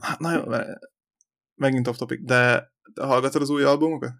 [0.00, 0.42] Hát, na jó,
[1.54, 4.12] megint off topic, de hallgatod az új albumokat?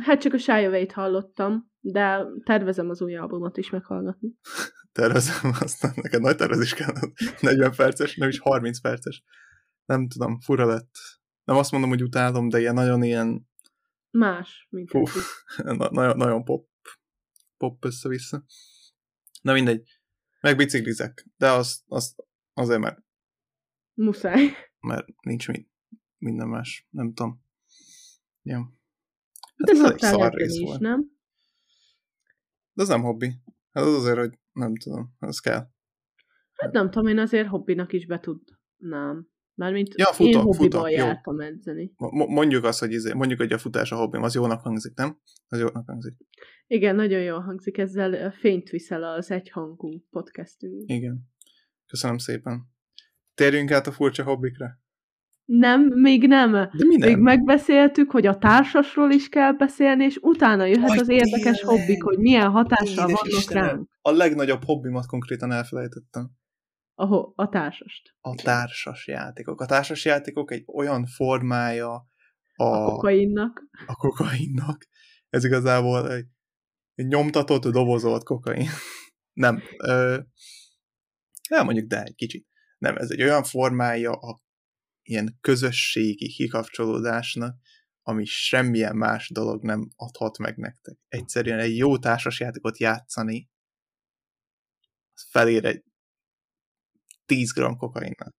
[0.00, 4.34] Hát csak a Away-t hallottam, de tervezem az új albumot is meghallgatni.
[4.92, 6.94] tervezem, aztán neked nagy tervezés kell.
[7.40, 9.22] 40 perces, nem is 30 perces.
[9.84, 10.94] Nem tudom, fura lett.
[11.44, 13.48] Nem azt mondom, hogy utálom, de ilyen nagyon ilyen...
[14.10, 15.02] Más, mint Hú,
[15.56, 16.68] na, nagyon, nagyon pop,
[17.56, 18.44] pop össze-vissza.
[19.42, 19.82] Na mindegy,
[20.40, 22.14] meg biciklizek, de az, az
[22.54, 22.98] azért, mert...
[23.94, 24.50] Muszáj.
[24.80, 25.68] Mert nincs mi,
[26.18, 27.45] minden más, nem tudom.
[28.46, 28.58] Ja.
[29.56, 30.80] Hát De ez egy szar rész is, volt.
[30.80, 31.00] nem?
[32.72, 33.32] De az nem hobbi.
[33.72, 35.70] Hát az azért, hogy nem tudom, az kell.
[36.52, 39.28] Hát nem tudom, én azért hobbinak is betudnám.
[39.54, 41.46] Mármint ja, futok, én hobbiból futok, jártam jó.
[41.46, 41.92] edzeni.
[42.26, 45.20] Mondjuk azt, hogy izé, mondjuk, hogy a futás a hobbim, az jónak hangzik, nem?
[45.48, 46.16] Az jónak hangzik.
[46.66, 50.82] Igen, nagyon jól hangzik, ezzel fényt viszel az egyhangú podcastünk.
[50.86, 51.30] Igen.
[51.86, 52.70] Köszönöm szépen.
[53.34, 54.80] Térjünk át a furcsa hobbikra.
[55.46, 56.52] Nem, még nem.
[56.52, 57.08] De mi nem?
[57.08, 61.78] Még megbeszéltük, hogy a társasról is kell beszélni, és utána jöhet Aj, az érdekes tényleg.
[61.78, 63.88] hobbik, hogy milyen hatással vannak ránk.
[64.00, 66.30] A legnagyobb hobbimat konkrétan elfelejtettem.
[66.94, 68.14] A, ho- a társast.
[68.20, 69.60] A társas játékok.
[69.60, 71.94] A társas játékok egy olyan formája
[72.54, 73.62] a, a kokainnak.
[73.86, 74.86] A kokainnak.
[75.28, 76.26] Ez igazából egy,
[76.94, 78.68] egy nyomtatott, dobozolt kokain.
[79.32, 79.62] nem.
[79.84, 80.18] Ö,
[81.48, 82.46] nem mondjuk, de egy kicsit.
[82.78, 84.44] Nem, ez egy olyan formája a
[85.06, 87.56] ilyen közösségi kikapcsolódásnak,
[88.02, 90.98] ami semmilyen más dolog nem adhat meg nektek.
[91.08, 93.48] Egyszerűen egy jó társasjátékot játszani,
[95.14, 95.84] az felér egy
[97.26, 98.34] 10 gram kokainnal.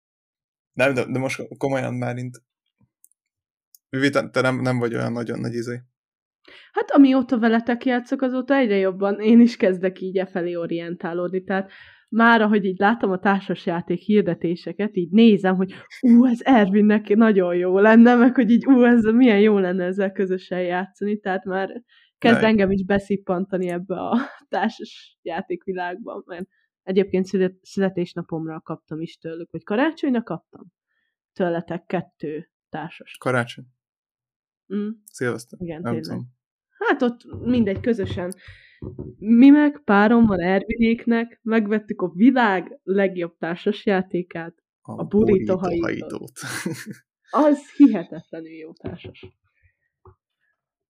[0.72, 2.42] Nem, de, de most komolyan már mint
[4.30, 5.82] te nem, nem vagy olyan nagyon nagy izé.
[6.72, 11.70] Hát amióta veletek játszok, azóta egyre jobban én is kezdek így e felé orientálódni, tehát
[12.08, 17.78] már ahogy így látom a társasjáték hirdetéseket, így nézem, hogy ú, ez Ervinnek nagyon jó
[17.78, 21.82] lenne, meg hogy így ú, ez milyen jó lenne ezzel közösen játszani, tehát már
[22.18, 22.46] kezd Ne.
[22.46, 26.48] engem is beszippantani ebbe a társas játékvilágban, mert
[26.82, 30.64] egyébként szület, születésnapomra kaptam is tőlük, vagy karácsonyra kaptam
[31.32, 33.16] tőletek kettő társas.
[33.20, 33.64] Karácsony.
[34.74, 35.58] Mm, Szilveszter.
[35.62, 36.10] igen, Nem tényleg.
[36.10, 36.34] tudom.
[36.78, 38.34] Hát ott mindegy, közösen.
[39.18, 44.54] Mi meg párommal Ervinéknek megvettük a világ legjobb társasjátékát.
[44.80, 45.82] A burrito hajítót.
[45.84, 46.32] hajítót.
[47.30, 49.26] Az hihetetlenül jó társas.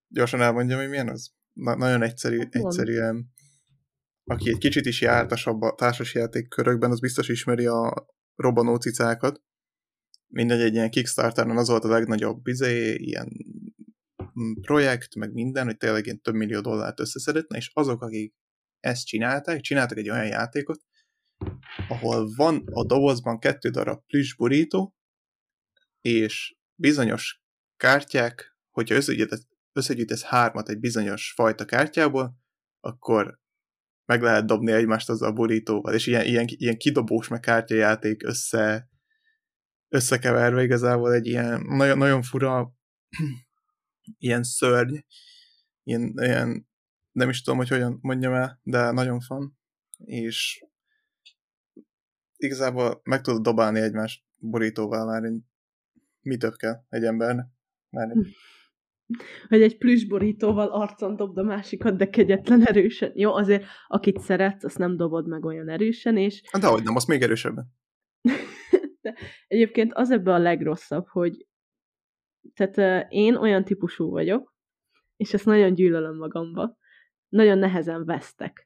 [0.09, 1.35] Gyorsan elmondjam, hogy milyen az?
[1.53, 3.35] Na, nagyon egyszerű, Hát egyszerűen
[4.25, 9.43] aki egy kicsit is jártasabb a társasjáték körökben, az biztos ismeri a robbanó cicákat.
[10.27, 13.29] Mindegy, egy ilyen Kickstarteren az volt a legnagyobb bizé, ilyen
[14.61, 18.35] projekt, meg minden, hogy tényleg ilyen több millió dollárt összeszedetne, és azok, akik
[18.81, 20.81] ezt csinálták, csináltak egy olyan játékot,
[21.89, 24.95] ahol van a dobozban kettő darab plüss burító,
[26.01, 27.43] és bizonyos
[27.77, 32.37] kártyák, hogyha összegyűjtesz, összegyűjtesz hármat egy bizonyos fajta kártyából,
[32.81, 33.41] akkor
[34.05, 38.89] meg lehet dobni egymást azzal a burítóval, és ilyen, ilyen, ilyen kidobós meg kártyajáték össze,
[39.89, 42.73] összekeverve igazából egy ilyen nagyon, nagyon fura
[44.19, 44.97] ilyen szörny,
[45.83, 46.69] ilyen, ilyen
[47.13, 49.59] nem is tudom, hogy hogyan mondjam el, de nagyon fan,
[49.99, 50.65] és
[52.37, 55.33] igazából meg tudod dobálni egymást borítóval már,
[56.21, 57.47] mi több kell egy embernek.
[57.91, 58.27] Már én-
[59.49, 63.13] Hogy egy plüssborítóval arcon dobd a másikat, de kegyetlen erősen.
[63.15, 67.07] Jó, azért akit szeretsz, azt nem dobod meg olyan erősen, és Hát dehogy nem, azt
[67.07, 67.67] még erősebben.
[69.03, 69.15] de
[69.47, 71.47] egyébként az ebbe a legrosszabb, hogy
[72.55, 74.55] tehát én olyan típusú vagyok,
[75.17, 76.77] és ezt nagyon gyűlölöm magamba,
[77.29, 78.66] nagyon nehezen vesztek.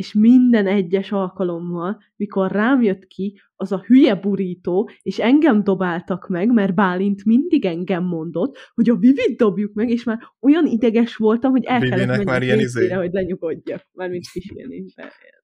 [0.00, 6.28] És minden egyes alkalommal, mikor rám jött ki az a hülye burító, és engem dobáltak
[6.28, 11.16] meg, mert Bálint mindig engem mondott, hogy a Vivit dobjuk meg, és már olyan ideges
[11.16, 12.94] voltam, hogy el kellett menni már ilyen WC-re, izé.
[12.94, 13.86] hogy lenyugodjak.
[13.92, 14.84] Mármint pisilni,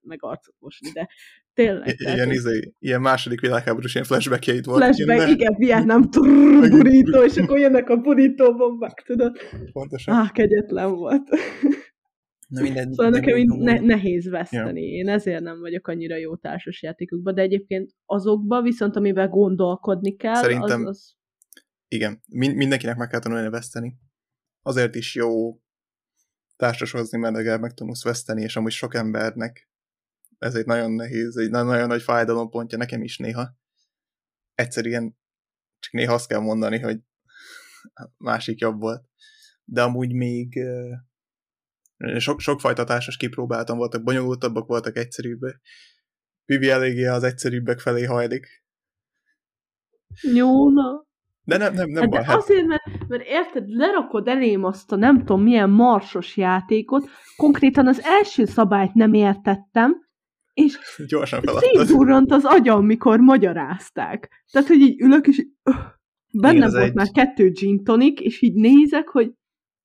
[0.02, 1.08] meg arcot mosni, de
[1.54, 1.88] tényleg.
[1.88, 4.82] I- ilyen, izé, ilyen második világháborús ilyen flashbackjeit volt.
[4.82, 6.08] flashback, Ilyen, igen, Vietnám
[6.70, 9.36] burító, és akkor jönnek a burítóbombák, tudod?
[9.72, 10.14] Pontosan.
[10.14, 11.28] Á, kegyetlen volt.
[12.46, 14.82] Na minden, Szóval de nekem így ne- nehéz veszteni.
[14.82, 20.80] Én ezért nem vagyok annyira jó társasjátékokban, de egyébként azokban viszont, amivel gondolkodni kell, Szerintem-
[20.80, 21.14] az, az...
[21.88, 23.96] Igen, min- mindenkinek meg kell tanulni veszteni.
[24.62, 25.60] Azért is jó
[26.56, 29.70] társasozni, mert legalább meg tanulsz veszteni, és amúgy sok embernek
[30.38, 33.56] ez egy nagyon nehéz, egy na- nagyon nagy fájdalompontja nekem is néha.
[34.54, 35.16] Egyszerűen
[35.78, 37.00] csak néha azt kell mondani, hogy
[38.16, 39.08] másik jobb volt.
[39.64, 40.60] De amúgy még
[42.18, 45.60] sok, sokfajta társas kipróbáltam, voltak bonyolultabbak, voltak egyszerűbbek.
[46.44, 48.46] Vivi eléggé az egyszerűbbek felé hajlik.
[50.34, 51.04] Jó, na.
[51.42, 52.20] De nem, nem, nem Hát baj.
[52.20, 57.08] de Hát, azért, mert, mert érted, lerakod elém azt a nem tudom milyen marsos játékot,
[57.36, 60.04] konkrétan az első szabályt nem értettem,
[60.52, 60.78] és
[61.08, 61.86] gyorsan feladtad.
[61.86, 64.44] szétburrant az agyam, mikor magyarázták.
[64.52, 65.74] Tehát, hogy így ülök, és öh,
[66.32, 69.32] bennem volt egy- már kettő gin tonic, és így nézek, hogy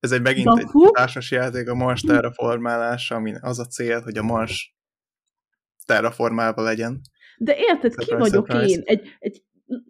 [0.01, 4.17] Ez egy megint Da egy társas játék a Mars terraformálása, ami az a cél, hogy
[4.17, 4.75] a Mars
[5.85, 7.01] terraformálva legyen.
[7.37, 8.75] de érted, ki vagyok surprise.
[8.75, 8.81] én?
[8.85, 9.43] Egy, egy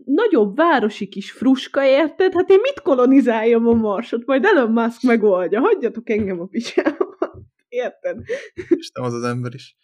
[0.06, 2.34] nagyobb városi kis fruska, érted?
[2.34, 4.26] Hát én mit kolonizáljam a marsot?
[4.26, 5.60] Majd Elon Musk megoldja.
[5.60, 7.42] Hagyjatok engem a picsába.
[7.68, 8.18] Érted?
[8.54, 9.78] És nem az az ember is.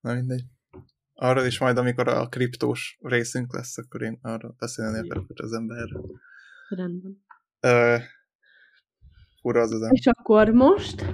[0.00, 0.42] Na mindegy.
[1.14, 5.52] Arról is majd, amikor a kriptós részünk lesz, akkor én arról beszélni akarok hogy az
[5.52, 6.20] emberről.
[6.68, 7.24] Rendben.
[7.60, 7.96] Ö,
[9.48, 9.88] fura az az.
[9.92, 11.04] És akkor most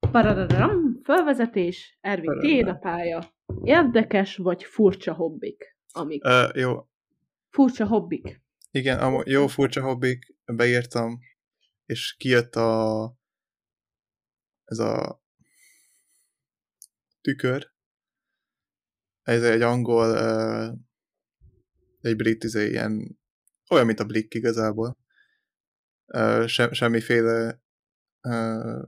[0.00, 3.34] parararam, felvezetés, Ervin, tiéd a pálya.
[3.62, 5.76] Érdekes vagy furcsa hobbik?
[5.92, 6.24] Amik.
[6.24, 6.88] Ö, jó,
[7.48, 8.42] Furcsa hobbik.
[8.70, 11.18] igen, amú, jó furcsa hobbik, beírtam,
[11.84, 13.12] és kijött a
[14.64, 15.22] ez a
[17.20, 17.72] tükör.
[19.22, 20.16] Ez egy angol,
[22.00, 23.18] egy brit, izé, ilyen,
[23.70, 24.98] olyan, mint a Blick igazából.
[26.06, 27.60] Ö, se, semmiféle
[28.20, 28.82] ö,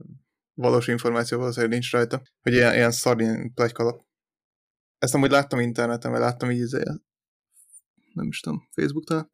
[0.53, 4.05] valós információ valószínűleg nincs rajta, hogy ilyen, ilyen szarin plegykalap.
[4.97, 6.83] Ezt amúgy láttam interneten, vagy láttam így izé,
[8.13, 9.29] nem is tudom, Facebookon,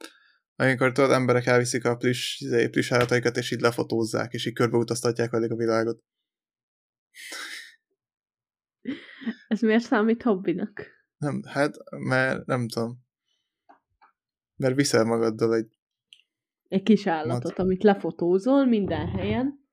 [0.56, 5.30] amikor tudod, emberek elviszik a plusz, izé, plusz állataikat, és így lefotózzák, és így körbeutaztatják
[5.32, 6.04] velük a világot.
[9.48, 10.86] Ez miért számít hobbinak?
[11.18, 13.06] Nem, hát, mert nem tudom.
[14.56, 15.78] Mert viszel magaddal egy...
[16.68, 19.67] Egy kis állatot, amit lefotózol minden helyen,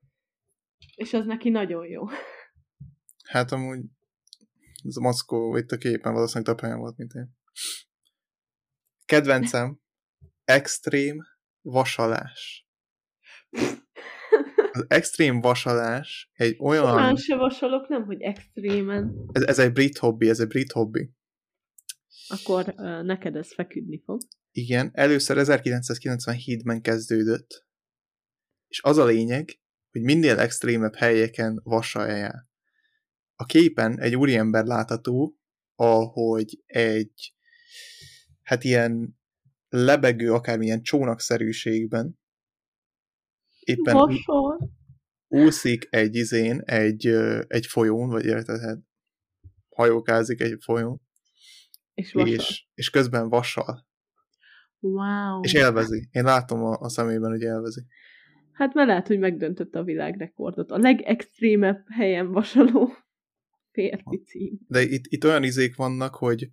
[0.95, 2.03] és az neki nagyon jó.
[3.23, 3.79] Hát amúgy
[4.83, 7.35] ez a maszkó itt a képen valószínűleg több helyen volt, mint én.
[9.05, 9.79] Kedvencem
[10.43, 11.23] extrém
[11.61, 12.67] vasalás.
[14.71, 16.95] Az extrém vasalás egy olyan...
[16.95, 19.29] Már se vasalok, nem, hogy extrémen.
[19.31, 21.13] Ez, ez egy brit hobbi, ez egy brit hobbi.
[22.27, 24.21] Akkor uh, neked ez feküdni fog.
[24.51, 27.67] Igen, először 1997-ben kezdődött,
[28.67, 29.59] és az a lényeg,
[29.95, 32.47] hogy minél extrémebb helyeken vasalja
[33.35, 35.37] A képen egy úriember látható,
[35.75, 37.33] ahogy egy
[38.41, 39.17] hát ilyen
[39.69, 42.19] lebegő, akármilyen csónakszerűségben
[43.59, 44.71] éppen Vasol.
[45.27, 47.07] úszik egy izén, egy,
[47.47, 48.77] egy folyón, vagy érted, hát
[49.69, 51.01] hajókázik egy folyón,
[51.93, 52.33] És vasal.
[52.33, 53.87] és, és közben vasal.
[54.79, 55.41] Wow.
[55.41, 56.07] És élvezi.
[56.11, 57.85] Én látom a, a szemében, hogy élvezi.
[58.55, 60.71] Hát mert lehet, hogy megdöntötte a világrekordot.
[60.71, 62.93] A legextrémebb helyen vasaló
[63.71, 64.59] férfi cím.
[64.67, 66.49] De itt, itt olyan izék vannak, hogy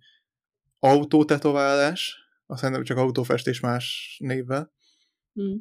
[0.79, 4.73] autótetoválás, azt szerintem csak autófestés más névvel,
[5.33, 5.57] Hm.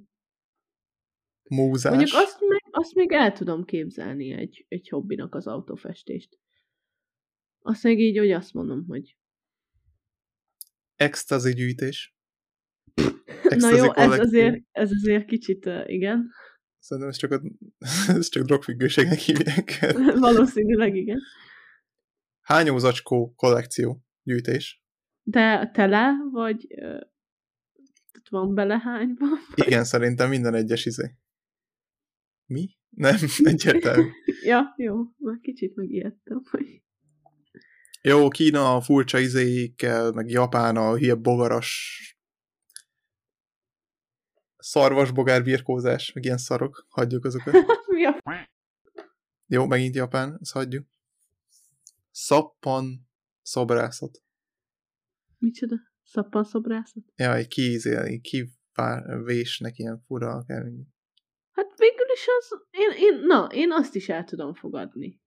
[1.43, 6.39] múzás, Mondjuk azt, meg, azt még el tudom képzelni egy, egy hobbinak az autófestést.
[7.59, 9.17] Azt meg így, hogy azt mondom, hogy
[10.95, 12.12] extazi gyűjtés.
[13.59, 16.31] Na jó, ez azért, ez azért kicsit, uh, igen,
[16.79, 17.43] Szerintem ez csak, a,
[18.19, 19.95] ez csak drogfüggőségnek hívják.
[20.29, 21.21] valószínűleg igen.
[22.41, 24.83] Hányózacskó kollekció gyűjtés.
[25.23, 27.01] De tele, vagy uh,
[28.31, 29.27] van bele hányva?
[29.55, 31.17] Igen, szerintem minden egyes izé.
[32.47, 32.77] Mi?
[32.89, 33.17] Nem,
[33.53, 34.09] egyértelmű.
[34.45, 36.83] ja, jó, már kicsit megijedtem, hogy
[38.03, 42.01] Jó, Kína a furcsa izéikkel, meg Japán a hülye bogaras
[44.63, 47.55] szarvasbogár birkózás, meg ilyen szarok, hagyjuk azokat.
[47.87, 48.21] mi a
[49.47, 50.87] Jó, megint Japán, ezt hagyjuk.
[52.11, 53.09] Szappan
[53.43, 54.23] szobrászat.
[55.39, 55.77] Micsoda?
[56.03, 57.03] Szappanszobrászat?
[57.17, 60.63] Ja, egy kiizél, kivésnek ilyen fura, akár.
[61.53, 65.22] Hát végül is az, én, én, na, én azt is el tudom fogadni.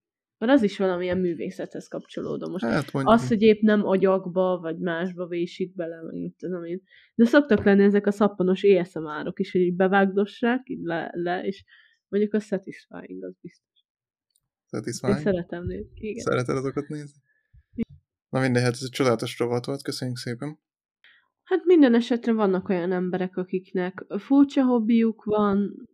[0.46, 2.50] Mert az is valamilyen művészethez kapcsolódó.
[2.50, 3.16] Most Hát mondjuk.
[3.16, 6.82] az, hogy épp nem agyakba, vagy másba vésik bele, meg mit tudom én.
[7.16, 11.64] De szoktak lenni ezek a szappanos ASMR-ok is, hogy így bevágdossák, így le, le, és
[12.08, 13.86] mondjuk a satisfying, az biztos.
[14.70, 15.18] Én Satisfying.
[15.18, 15.92] szeretem nézni.
[15.94, 16.24] Igen.
[16.24, 17.22] Szereted azokat nézni?
[18.30, 20.60] Na mindegy, hát ez egy csodálatos rovat volt, köszönjük szépen.
[21.44, 25.88] Hát minden esetre vannak olyan emberek, akiknek furcsa hobbiuk van,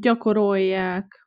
[0.00, 1.19] gyakorolják,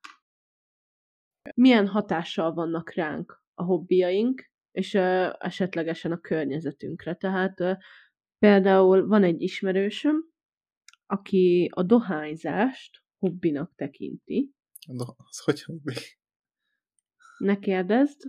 [1.55, 4.93] milyen hatással vannak ránk a hobbiaink, és
[5.37, 7.15] esetlegesen a környezetünkre.
[7.15, 7.77] Tehát
[8.37, 10.31] például van egy ismerősöm,
[11.05, 14.51] aki a dohányzást hobbinak tekinti.
[14.87, 15.93] De az hogy hobbi?
[17.37, 18.21] Ne kérdezd.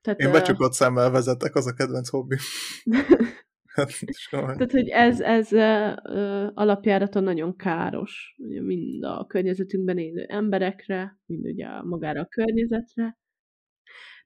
[0.00, 2.36] Tehát, Én becsukott szemmel vezetek, az a kedvenc hobbi.
[3.74, 3.88] Hát.
[4.30, 5.52] Tehát, hogy ez, ez
[6.54, 13.18] alapjáraton nagyon káros, ugye mind a környezetünkben élő emberekre, mind ugye magára a környezetre.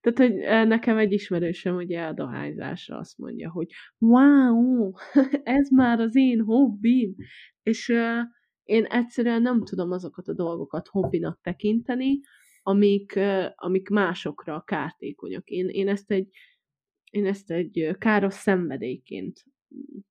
[0.00, 3.66] Tehát, hogy nekem egy ismerősöm ugye a dohányzásra azt mondja, hogy
[3.98, 4.92] wow,
[5.58, 7.14] ez már az én hobbim,
[7.62, 7.88] és
[8.62, 12.20] én egyszerűen nem tudom azokat a dolgokat hobbinak tekinteni,
[12.62, 13.20] amik,
[13.54, 15.48] amik másokra kártékonyak.
[15.48, 16.28] Én, én ezt egy
[17.14, 19.44] én ezt egy káros szenvedélyként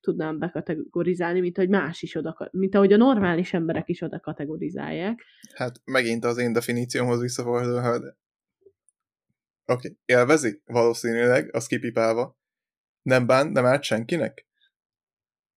[0.02, 5.24] tudnám bekategorizálni, mint ahogy más is oda, mint ahogy a normális emberek is oda kategorizálják.
[5.54, 8.14] Hát megint az én definíciómhoz visszafordul, hogy oké,
[9.66, 9.98] okay.
[10.06, 10.62] élvezi?
[10.66, 12.40] Valószínűleg, az kipipálva.
[13.02, 14.48] Nem bán, nem árt senkinek?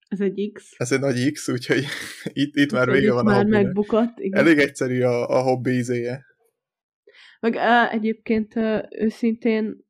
[0.09, 0.75] Ez egy X.
[0.77, 1.85] Ez egy nagy X, úgyhogy
[2.43, 3.63] itt, itt már vége itt van a már hobbinek.
[3.63, 4.19] megbukott.
[4.19, 4.41] Igen.
[4.41, 6.25] Elég egyszerű a, a hobbi izéje.
[7.41, 8.55] Meg uh, egyébként
[8.91, 9.86] őszintén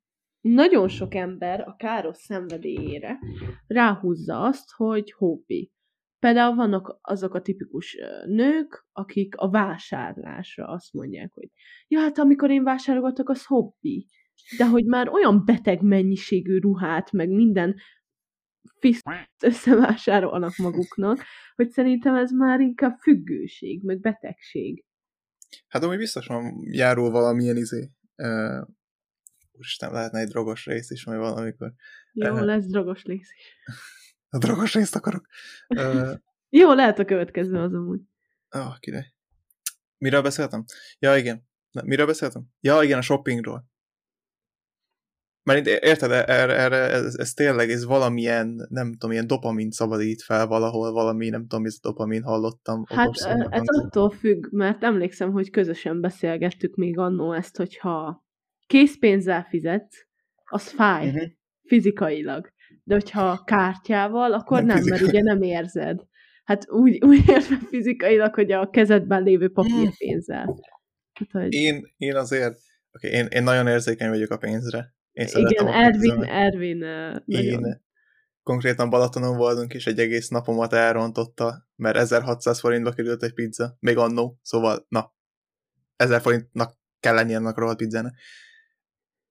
[0.47, 3.19] nagyon sok ember a káros szenvedélyére
[3.67, 5.71] ráhúzza azt, hogy hobbi.
[6.19, 11.49] Például vannak azok a tipikus nők, akik a vásárlásra azt mondják, hogy
[11.87, 14.07] ja, hát amikor én vásárolgatok, az hobbi.
[14.57, 17.75] De hogy már olyan beteg mennyiségű ruhát, meg minden
[18.79, 19.09] fiszt
[19.43, 21.23] összevásárolnak maguknak,
[21.55, 24.85] hogy szerintem ez már inkább függőség, meg betegség.
[25.67, 27.91] Hát amúgy biztosan járul valamilyen izé.
[29.57, 31.73] Úristen, lehetne egy drogos rész is, majd valamikor.
[32.13, 33.55] Jó, lesz drogos rész is.
[34.29, 35.25] A drogos részt akarok.
[35.67, 36.13] Uh,
[36.59, 38.01] Jó, lehet a következő az amúgy.
[38.49, 39.13] oh, király.
[39.97, 40.63] Miről beszéltem?
[40.99, 41.47] Ja, igen.
[41.71, 42.43] Na, miről beszéltem?
[42.59, 43.65] Ja, igen, a shoppingról.
[45.43, 50.47] Mert érted, erre, erre ez, ez, tényleg, ez valamilyen, nem tudom, ilyen dopamin szabadít fel
[50.47, 52.83] valahol, valami, nem tudom, ez dopamin hallottam.
[52.87, 53.85] Hát ez hangzott.
[53.85, 58.26] attól függ, mert emlékszem, hogy közösen beszélgettük még annó ezt, hogyha
[58.67, 59.97] készpénzzel fizetsz,
[60.43, 61.23] az fáj Mhm.
[61.63, 62.51] fizikailag.
[62.83, 65.13] De hogyha kártyával, akkor Nem nem, mert fizikailag.
[65.13, 66.01] ugye nem érzed.
[66.43, 70.45] Hát úgy, úgy értve fizikailag, hogy a kezedben lévő papírpénzzel.
[71.13, 71.53] Tehát, hogy...
[71.53, 72.57] Én, én azért,
[72.91, 74.95] okay, én, én nagyon érzékeny vagyok a pénzre.
[75.11, 77.65] Én Igen, Ervin, Ervin uh, nagyon...
[77.65, 77.85] Én
[78.43, 83.97] konkrétan Balatonon voltunk, és egy egész napomat elrontotta, mert 1600 forintba került egy pizza, még
[83.97, 85.13] annó, szóval, na,
[85.95, 88.13] 1000 forintnak kell lennie annak rohadt pizzának.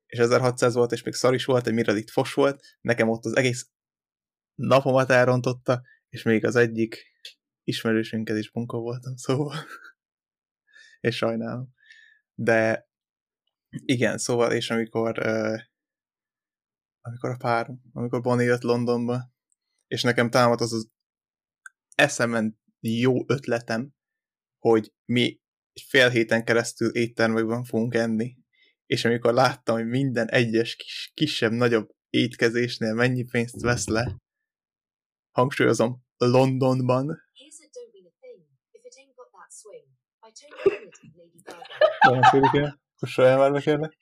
[0.06, 3.24] És 1600 volt, és még szar is volt, egy mire itt fos volt, nekem ott
[3.24, 3.70] az egész
[4.54, 7.04] napomat elrontotta, és még az egyik
[7.64, 9.56] ismerősünket is bunkó voltam, szóval
[11.00, 11.74] és sajnálom.
[12.34, 12.88] De
[13.68, 15.60] igen, szóval, és amikor uh,
[17.00, 19.30] amikor a párom, amikor Bonnie jött Londonba,
[19.86, 20.90] és nekem támadt az az
[21.94, 23.94] eszemen jó ötletem,
[24.58, 25.40] hogy mi
[25.88, 28.36] fél héten keresztül éttermekben fogunk enni,
[28.86, 34.16] és amikor láttam, hogy minden egyes kis, kisebb-nagyobb étkezésnél mennyi pénzt vesz le,
[35.30, 37.24] hangsúlyozom, Londonban.
[42.08, 42.80] Nem sérük el?
[42.98, 43.96] Kussolja már meg kérlek.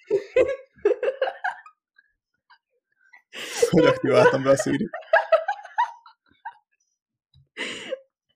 [3.70, 4.91] Hogy aktiváltam be a?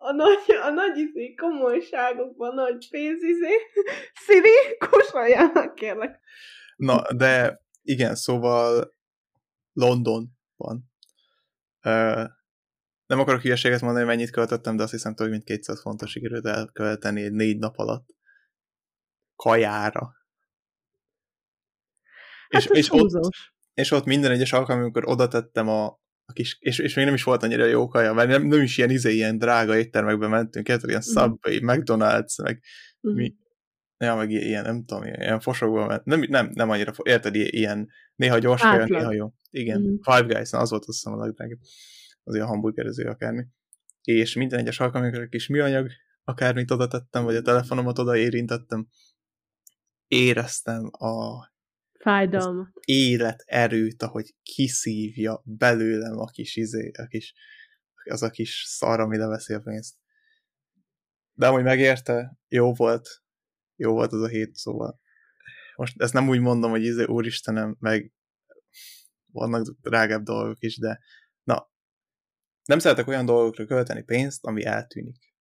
[0.09, 3.53] A nagy, a nagy izé, komolyságokban, nagy pénzizé.
[4.25, 6.21] Sziri, kussoljál meg kérlek.
[6.77, 8.95] Na, de igen, szóval
[9.73, 10.91] London van.
[11.83, 12.27] Uh,
[13.07, 17.23] nem akarok hülyeséget mondani, mennyit költöttem, de azt hiszem, hogy mint 200 fontos sikerült elkölteni
[17.23, 18.07] egy négy nap alatt
[19.37, 20.17] kajára.
[22.49, 23.31] Hát és, és, ott,
[23.75, 27.15] és ott minden egyes alkalom, amikor oda tettem a, a kis, és, és még nem
[27.15, 30.69] is volt annyira jó kaja, mert nem, nem is ilyen izé, ilyen drága éttermekbe mentünk,
[30.69, 31.25] érted, ilyen uh-huh.
[31.25, 32.63] Subway, McDonald's, meg
[33.01, 33.21] uh-huh.
[33.21, 33.35] mi,
[33.97, 38.39] ja, meg ilyen, nem tudom, ilyen fosokban ment, nem, nem, nem annyira, érted, ilyen, néha
[38.39, 39.33] gyors kaja, néha jó.
[39.51, 40.17] Igen, uh-huh.
[40.17, 41.59] Five Guys, na, az volt azt hiszem a legdrágább
[42.23, 43.47] az ilyen hamburgerező akármi.
[44.03, 45.91] És minden egyes alkalommal egy kis műanyag,
[46.25, 48.89] akármit oda tettem, vagy a telefonomat oda érintettem,
[50.07, 51.47] éreztem a
[51.99, 52.69] fájdalmat.
[52.85, 57.35] Élet erőt, ahogy kiszívja belőlem a kis izé, a kis,
[58.05, 59.95] az a kis szar, ami leveszi a pénzt.
[61.33, 63.09] De amúgy megérte, jó volt,
[63.77, 65.01] jó volt az a hét, szóval
[65.77, 68.13] most ezt nem úgy mondom, hogy izé, úristenem, meg
[69.33, 71.01] vannak drágább dolgok is, de
[71.43, 71.71] na,
[72.65, 75.35] nem szeretek olyan dolgokra költeni pénzt, ami eltűnik.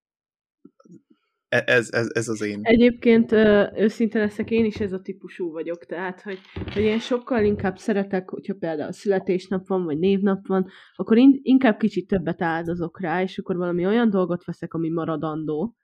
[1.48, 2.60] E, ez, ez, ez az én.
[2.62, 3.32] Egyébként
[3.76, 6.38] őszinte leszek, én is ez a típusú vagyok, tehát, hogy,
[6.72, 12.06] hogy én sokkal inkább szeretek, hogyha például születésnap van, vagy névnap van, akkor inkább kicsit
[12.06, 15.76] többet áldozok rá, és akkor valami olyan dolgot veszek, ami maradandó,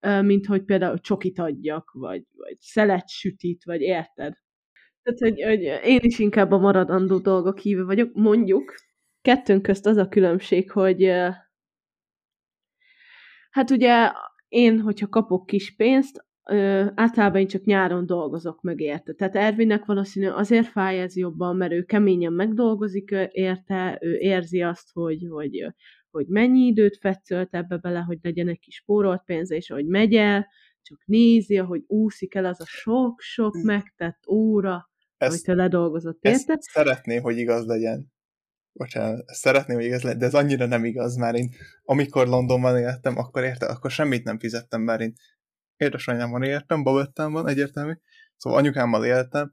[0.00, 4.34] mint hogy például csokit adjak, vagy, vagy szelet sütit, vagy érted?
[5.02, 8.74] Tehát, hogy, hogy én is inkább a maradandó dolgok híve vagyok, mondjuk,
[9.22, 11.10] kettőnk közt az a különbség, hogy
[13.50, 14.12] hát ugye
[14.54, 19.12] én, hogyha kapok kis pénzt, ö, általában én csak nyáron dolgozok meg érte.
[19.12, 24.90] Tehát Ervinnek valószínű azért fáj ez jobban, mert ő keményen megdolgozik érte, ő érzi azt,
[24.92, 25.66] hogy, hogy,
[26.10, 30.14] hogy mennyi időt fetszölt ebbe bele, hogy legyen egy kis spórolt pénze, és hogy megy
[30.14, 30.46] el,
[30.82, 33.66] csak nézi, hogy úszik el az a sok-sok hm.
[33.66, 36.52] megtett óra, ezt, amit ő ledolgozott, érte?
[36.52, 38.13] Ezt szeretné, hogy igaz legyen
[38.74, 43.18] bocsánat, szeretném, hogy igaz legyen, de ez annyira nem igaz, már én amikor Londonban éltem,
[43.18, 45.12] akkor érte, akkor semmit nem fizettem, mert én
[45.76, 47.92] édesanyámmal éltem, babettámban egyértelmű,
[48.36, 49.52] szóval anyukámmal éltem,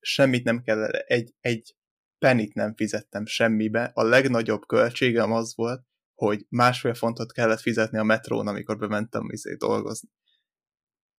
[0.00, 1.76] semmit nem kell, egy, egy
[2.18, 5.84] penit nem fizettem semmibe, a legnagyobb költségem az volt,
[6.14, 10.08] hogy másfél fontot kellett fizetni a metrón, amikor bementem izé dolgozni.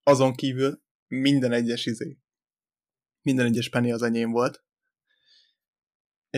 [0.03, 2.17] Azon kívül minden egyes izé,
[3.21, 4.63] minden egyes penny az enyém volt,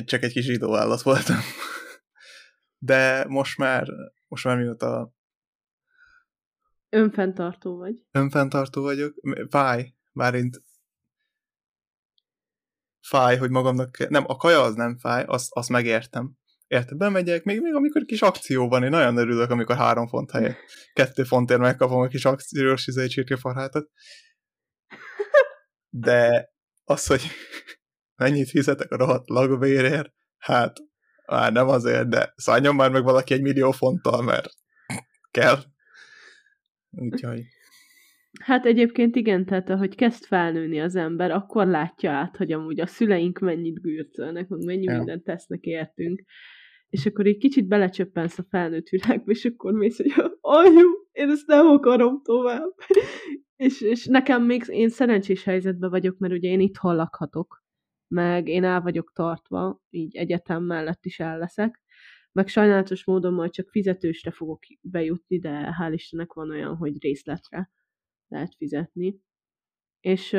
[0.06, 1.40] csak egy kis zsidó állat voltam.
[2.78, 3.88] De most már,
[4.28, 5.14] most már mióta
[6.90, 7.96] Önfenntartó vagy.
[8.12, 9.14] Önfenntartó vagyok.
[9.50, 10.64] Fáj, bárint
[13.08, 14.10] fáj, hogy magamnak...
[14.10, 16.38] Nem, a kaja az nem fáj, azt, azt megértem.
[16.68, 20.58] Érted, bemegyek, még, még amikor kis akció van, én nagyon örülök, amikor három font helyett
[20.94, 23.90] kettő fontért megkapom a kis akciós izé, csirkefarhátat.
[25.90, 26.50] De
[26.84, 27.22] az, hogy
[28.16, 30.14] mennyit fizetek a rohadt lakbérért?
[30.38, 30.78] Hát,
[31.26, 34.50] már nem azért, de szálljon már meg valaki egy millió fonttal, mert
[35.32, 35.58] kell.
[36.92, 37.42] Úgyhogy...
[38.42, 42.86] Hát egyébként igen, tehát ahogy kezd felnőni az ember, akkor látja át, hogy amúgy a
[42.86, 44.98] szüleink mennyit gürcölnek, meg mennyi ja.
[44.98, 46.24] mindent tesznek értünk.
[46.90, 51.48] És akkor egy kicsit belecsöppensz a felnőtt világba, és akkor mész, hogy anyu, én ezt
[51.48, 52.74] nem akarom tovább.
[53.66, 57.63] és, és nekem még, én szerencsés helyzetben vagyok, mert ugye én itt lakhatok
[58.14, 61.82] meg én el vagyok tartva, így egyetem mellett is el leszek,
[62.32, 67.72] meg sajnálatos módon majd csak fizetősre fogok bejutni, de hál' Istennek van olyan, hogy részletre
[68.28, 69.22] lehet fizetni.
[70.00, 70.30] és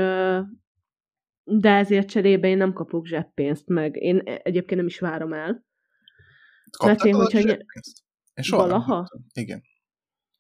[1.47, 5.65] de ezért cserébe én nem kapok zseppénzt, meg én e, egyébként nem is várom el.
[6.85, 7.41] Mert én, hogyha...
[7.41, 8.03] Zseppénzt?
[8.35, 9.09] Én soha Valaha?
[9.33, 9.63] Igen.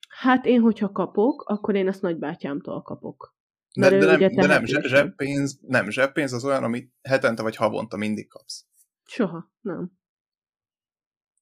[0.08, 3.33] Hát én, hogyha kapok, akkor én ezt nagybátyámtól kapok.
[3.78, 8.28] De, de, nem, de nem, zseppénz, nem, zseppénz az olyan, amit hetente vagy havonta mindig
[8.28, 8.66] kapsz.
[9.04, 9.90] Soha, nem.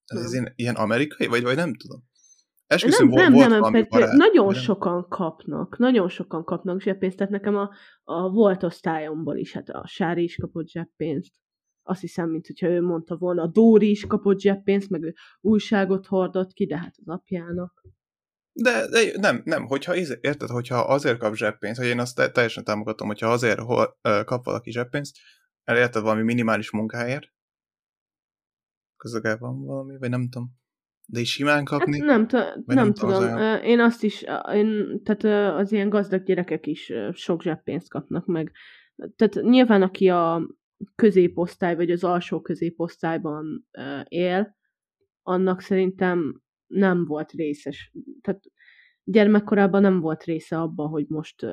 [0.05, 0.33] Ez nem.
[0.33, 2.11] Ilyen, ilyen amerikai, vagy, vagy nem tudom?
[2.67, 4.63] Esküszöm, nem, nem, volt nem, barát, nagyon nem?
[4.63, 7.71] sokan kapnak, nagyon sokan kapnak zseppénzt, tehát nekem a,
[8.03, 11.35] a volt osztályomból is, hát a Sári is kapott zseppénzt,
[11.83, 16.07] azt hiszem, mint hogyha ő mondta volna, a Dóri is kapott zseppénzt, meg ő újságot
[16.07, 17.83] hordott ki, de hát az apjának.
[18.53, 23.07] De, de nem, nem, hogyha érted, hogyha azért kap zseppénzt, hogy én azt teljesen támogatom,
[23.07, 25.17] hogyha azért hol, kap valaki zseppénzt,
[25.65, 27.33] elérted valami minimális munkáért,
[28.97, 30.61] közögel van valami, vagy nem tudom.
[31.07, 31.99] De is simán kapni?
[31.99, 33.23] Hát nem, t- nem, nem tudom.
[33.23, 33.63] Olyan...
[33.63, 38.53] Én azt is, én, tehát az ilyen gazdag gyerekek is sok zseppénzt kapnak meg.
[39.17, 40.49] Tehát nyilván, aki a
[40.95, 43.69] középosztály, vagy az alsó középosztályban
[44.09, 44.57] él,
[45.23, 46.42] annak szerintem
[46.73, 47.93] nem volt részes.
[48.21, 48.43] Tehát
[49.05, 51.47] gyermekkorában nem volt része abban, hogy most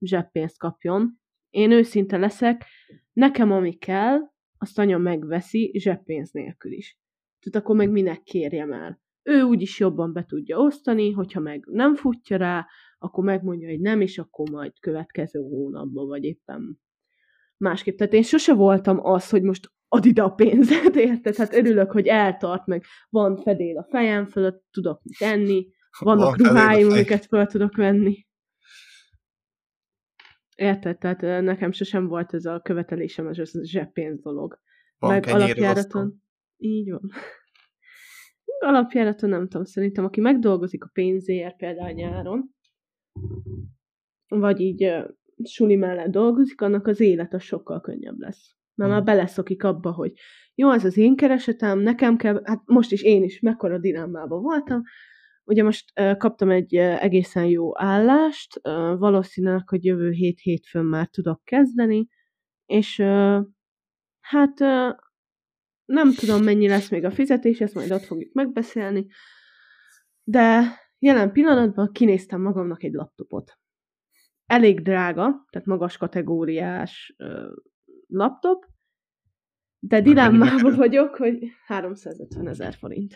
[0.00, 1.20] zseppénzt kapjon.
[1.50, 2.64] Én őszinte leszek,
[3.12, 4.18] nekem ami kell,
[4.58, 6.98] azt anya megveszi zseppénz nélkül is.
[7.40, 9.00] Tehát akkor meg minek kérjem el.
[9.22, 12.66] Ő úgyis jobban be tudja osztani, hogyha meg nem futja rá,
[12.98, 16.80] akkor megmondja, hogy nem, és akkor majd következő hónapban, vagy éppen
[17.56, 17.96] másképp.
[17.96, 21.36] Tehát én sose voltam az, hogy most add ide a pénzed, érted?
[21.36, 25.66] Hát örülök, hogy eltart, meg van fedél a fejem fölött, tudok mit enni,
[25.98, 28.26] vannak van ruháim, amiket fel tudok venni.
[30.56, 30.98] Érted?
[30.98, 34.60] Tehát nekem sosem volt ez a követelésem, ez a zseppénz dolog.
[34.98, 36.22] Van meg alapjáraton.
[36.56, 37.10] Így van.
[38.58, 42.54] Alapjáraton nem tudom, szerintem aki megdolgozik a pénzéért például nyáron,
[44.28, 45.08] vagy így uh,
[45.42, 48.56] suli mellett dolgozik, annak az élet az sokkal könnyebb lesz.
[48.76, 49.06] Mert már hmm.
[49.06, 50.12] beleszokik abba, hogy
[50.54, 54.82] jó, ez az én keresetem, nekem kell, hát most is én is mekkora dilemmában voltam,
[55.48, 60.84] Ugye most uh, kaptam egy uh, egészen jó állást, uh, valószínűleg, hogy jövő hét hétfőn
[60.84, 62.08] már tudok kezdeni,
[62.66, 63.44] és uh,
[64.20, 64.96] hát uh,
[65.84, 69.06] nem tudom, mennyi lesz még a fizetés, ezt majd ott fogjuk megbeszélni,
[70.22, 73.58] de jelen pillanatban kinéztem magamnak egy laptopot.
[74.46, 77.16] Elég drága, tehát magas kategóriás
[78.06, 78.64] laptop,
[79.78, 83.14] de dilemmában vagyok, hogy 350 ezer forint.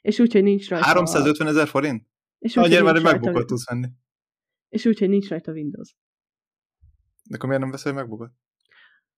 [0.00, 0.86] És úgy, hogy nincs rajta...
[0.86, 2.06] 350 ezer forint?
[2.38, 3.88] És úgy, ah, gyere már egy megbukott tudsz venni.
[4.68, 5.96] És úgy, hogy nincs rajta Windows.
[7.28, 8.32] De akkor miért nem veszel megbukott?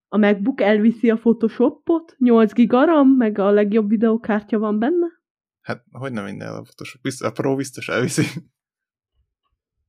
[0.09, 5.07] A MacBook elviszi a Photoshopot, 8 giga RAM, meg a legjobb videokártya van benne.
[5.61, 7.03] Hát, hogy nem minden a Photoshop?
[7.03, 8.25] Biztos, a Pro biztos elviszi.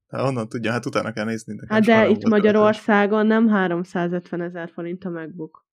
[0.10, 1.60] Hát onnan tudja, hát utána kell nézni.
[1.68, 5.68] Hát de itt Magyarországon nem 350 ezer forint a MacBook.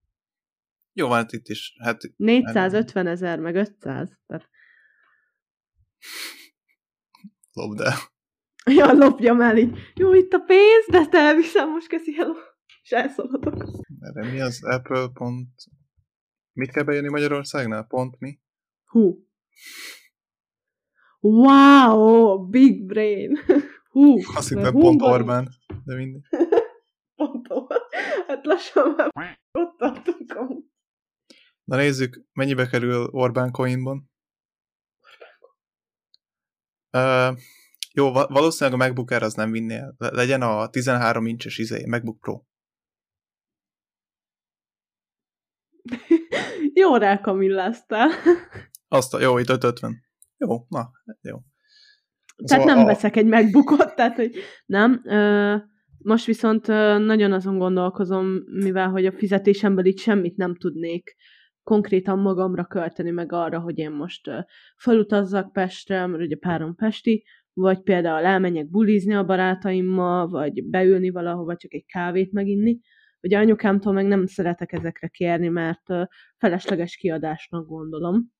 [0.92, 1.76] Jó, hát itt is.
[1.78, 4.20] Hát, 450 ezer, meg 500.
[4.26, 4.48] Tehát...
[7.52, 7.94] Lopd el.
[8.70, 9.78] Ja, lopjam el így.
[9.94, 12.34] Jó, itt a pénz, de te elviszem, most köszi, hello.
[12.82, 13.64] És elszaladok.
[14.00, 15.50] Erre mi az Apple pont...
[16.52, 17.84] Mit kell bejönni Magyarországnál?
[17.84, 18.40] Pont mi?
[18.84, 19.28] Hú.
[21.20, 23.38] Wow, big brain.
[23.96, 24.18] Hú.
[24.34, 25.48] Azt hittem pont Orbán,
[25.84, 26.22] de mindig.
[27.16, 27.78] pont Orbán.
[28.26, 30.64] Hát lassan már ott tartunk.
[31.64, 34.10] Na nézzük, mennyibe kerül Orbán coinban?
[36.90, 37.38] Uh,
[37.92, 39.94] jó, valószínűleg a MacBook Air az nem vinnél.
[39.98, 42.42] Legyen a 13 incses izé, MacBook Pro.
[46.82, 48.10] jó rákamilláztál.
[48.88, 50.04] Azt a, jó, itt 550.
[50.36, 50.90] Jó, na,
[51.20, 51.38] jó.
[52.44, 52.86] Tehát szóval nem a...
[52.86, 54.34] veszek egy megbukott, tehát hogy
[54.66, 55.02] nem.
[55.98, 56.66] Most viszont
[57.06, 61.16] nagyon azon gondolkozom, mivel hogy a fizetésemből itt semmit nem tudnék
[61.62, 64.30] konkrétan magamra költeni, meg arra, hogy én most
[64.76, 71.56] felutazzak Pestre, mert ugye párom pesti, vagy például elmenjek bulizni a barátaimmal, vagy beülni valahova,
[71.56, 72.78] csak egy kávét meginni.
[73.20, 75.82] Ugye anyukámtól meg nem szeretek ezekre kérni, mert
[76.36, 78.32] felesleges kiadásnak gondolom.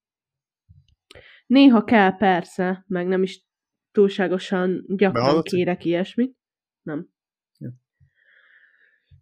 [1.46, 3.45] Néha kell persze, meg nem is
[3.96, 5.44] túlságosan gyakran Behallott?
[5.44, 6.36] kérek ilyesmit.
[6.82, 7.08] Nem.
[7.58, 7.70] Ja.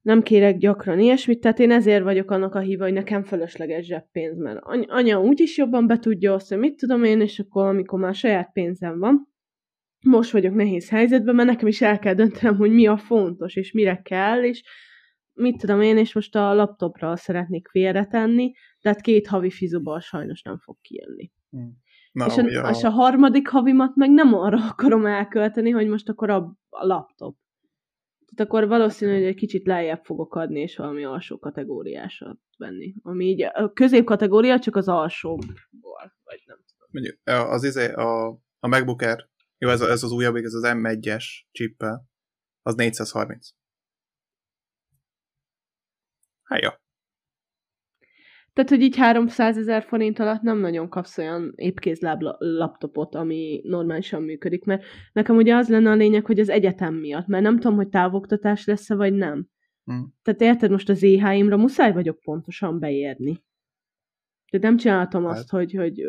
[0.02, 4.38] Nem kérek gyakran ilyesmit, tehát én ezért vagyok annak a híva, hogy nekem fölösleges zseppénz,
[4.38, 8.52] mert anya úgyis jobban be tudja hogy mit tudom én, és akkor amikor már saját
[8.52, 9.28] pénzem van,
[10.00, 13.72] most vagyok nehéz helyzetben, mert nekem is el kell döntenem, hogy mi a fontos, és
[13.72, 14.62] mire kell, és
[15.32, 20.58] mit tudom én, és most a laptopra szeretnék félretenni, tehát két havi fizuból sajnos nem
[20.58, 21.32] fog kijönni.
[21.50, 21.82] Hmm.
[22.14, 22.68] Na, és, a, ja.
[22.68, 26.36] és a harmadik havimat meg nem arra akarom elkölteni, hogy most akkor a,
[26.68, 27.36] a laptop.
[28.34, 32.94] Tehát akkor valószínű, hogy egy kicsit lejjebb fogok adni, és valami alsó kategóriásat venni.
[33.02, 36.88] Ami így a középkategória csak az alsóból, vagy nem tudom.
[36.90, 41.24] Mondjuk az izé, a, a MacBook Air, jó, ez, ez az újabb, ez az M1-es
[41.52, 42.08] chippel,
[42.62, 43.48] az 430.
[46.42, 46.70] Hát jó.
[48.54, 54.22] Tehát, hogy így 300 ezer forint alatt nem nagyon kapsz olyan épkézláb laptopot, ami normálisan
[54.22, 57.76] működik, mert nekem ugye az lenne a lényeg, hogy az egyetem miatt, mert nem tudom,
[57.76, 59.48] hogy távoktatás lesz-e, vagy nem.
[59.84, 60.14] Hmm.
[60.22, 63.44] Tehát érted, most az EH-imra muszáj vagyok pontosan beérni.
[64.50, 65.32] Tehát nem csináltam hát.
[65.32, 66.02] azt, hogy, hogy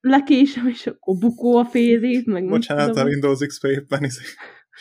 [0.00, 4.22] lekésem, és akkor bukó a fézét, meg Bocsánat, a Windows XP éppen izé.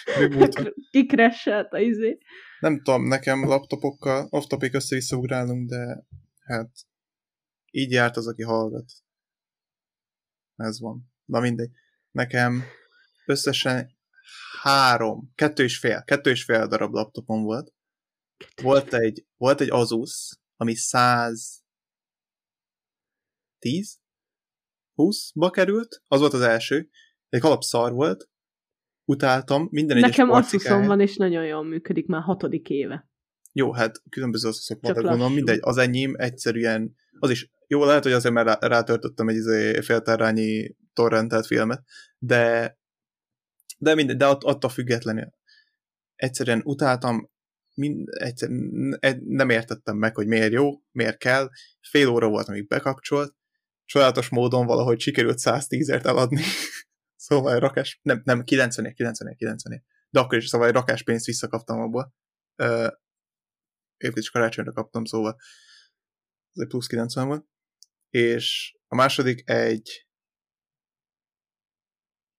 [0.92, 2.18] Kikresselt a izé.
[2.60, 5.18] Nem tudom, nekem laptopokkal off-topic össze-vissza
[5.66, 6.06] de
[6.50, 6.72] hát
[7.72, 8.92] így járt az, aki hallgat.
[10.56, 11.12] Ez van.
[11.26, 11.72] Na mindegy.
[12.12, 12.64] Nekem
[13.26, 13.98] összesen
[14.62, 17.74] három, kettő és fél, kettő és fél darab laptopom volt.
[18.62, 21.62] Volt egy, volt egy Asus, ami 110,
[24.96, 26.90] 20-ba került, az volt az első,
[27.30, 28.30] egy alapszar volt,
[29.06, 33.09] utáltam, minden egyes Nekem Asusom van, és nagyon jól működik, már hatodik éve.
[33.52, 38.12] Jó, hát különböző Asusok vannak, gondolom, mindegy, az enyém egyszerűen, az is jó, lehet, hogy
[38.12, 41.84] azért már rátöltöttem egy izé féltárányi torrentelt filmet,
[42.18, 42.78] de
[43.80, 45.30] de mindegy, de att, attól függetlenül.
[46.16, 47.30] Egyszerűen utáltam,
[47.74, 48.50] mind, egyszer,
[49.20, 51.50] nem értettem meg, hogy miért jó, miért kell,
[51.90, 53.36] fél óra volt, amíg bekapcsolt,
[53.86, 56.42] sajátos módon valahogy sikerült 110-ért eladni,
[57.28, 62.14] szóval rakás, nem, nem, 90 90 90 de akkor is szóval rakás pénzt visszakaptam abból.
[64.08, 65.36] Uh, és karácsonyra kaptam, szóval
[66.54, 67.50] ez egy plusz 90 volt
[68.10, 70.08] és a második egy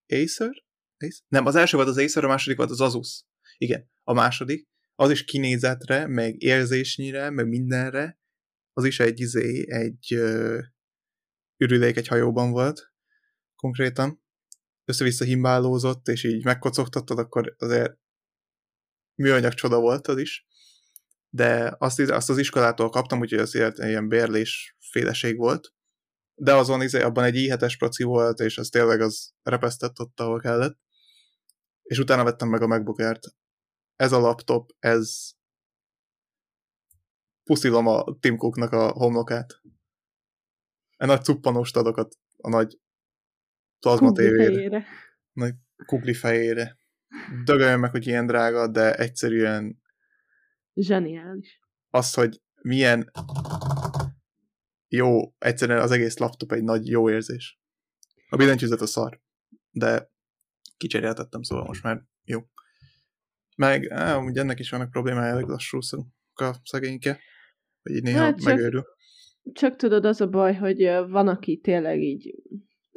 [0.07, 0.65] Acer?
[0.97, 1.23] Acer?
[1.29, 3.25] Nem, az első volt az Acer, a második volt az Asus.
[3.57, 8.19] Igen, a második, az is kinézetre, meg érzésnyire, meg mindenre,
[8.73, 10.59] az is egy izé, egy uh,
[11.57, 12.93] ürülék egy hajóban volt,
[13.55, 14.23] konkrétan.
[14.85, 17.99] Össze-vissza himbálózott, és így megkocogtattad, akkor azért
[19.15, 20.47] műanyag csoda volt az is.
[21.35, 25.73] De azt, azt az iskolától kaptam, úgyhogy azért ilyen bérlés féleség volt,
[26.35, 30.41] de azon izé, abban egy i7-es proci volt, és az tényleg az repesztett ott, ahol
[30.41, 30.79] kellett.
[31.83, 33.35] És utána vettem meg a MacBook Air-t.
[33.97, 35.31] Ez a laptop, ez
[37.45, 39.61] puszilom a Tim Cooknak a homlokát.
[40.97, 42.79] A nagy cuppanós adokat a nagy
[43.81, 44.87] plazma tévére.
[45.33, 45.55] Nagy
[45.87, 46.79] kugli fejére.
[47.45, 49.80] Dögöljön meg, hogy ilyen drága, de egyszerűen
[50.75, 51.61] Zseniális.
[51.91, 53.11] Az, hogy milyen
[54.89, 57.61] jó, egyszerűen az egész laptop egy nagy jó érzés.
[58.29, 59.21] A billentyűzet a szar,
[59.71, 60.11] de
[60.77, 62.41] kicseréltettem, szóval most már jó.
[63.57, 65.79] Meg, á, ugye ennek is vannak problémája, elég lassú
[66.35, 67.21] a szegényke,
[67.83, 68.85] vagy így néha hát csak, megőrül.
[69.53, 72.35] Csak tudod, az a baj, hogy van, aki tényleg így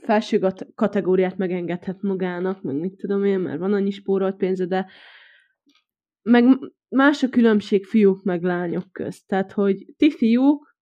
[0.03, 0.39] felső
[0.75, 4.91] kategóriát megengedhet magának, meg mit tudom én, mert van annyi spórolt pénze, de
[6.23, 6.43] meg
[6.89, 9.27] más a különbség fiúk meg lányok közt.
[9.27, 10.75] Tehát, hogy ti fiúk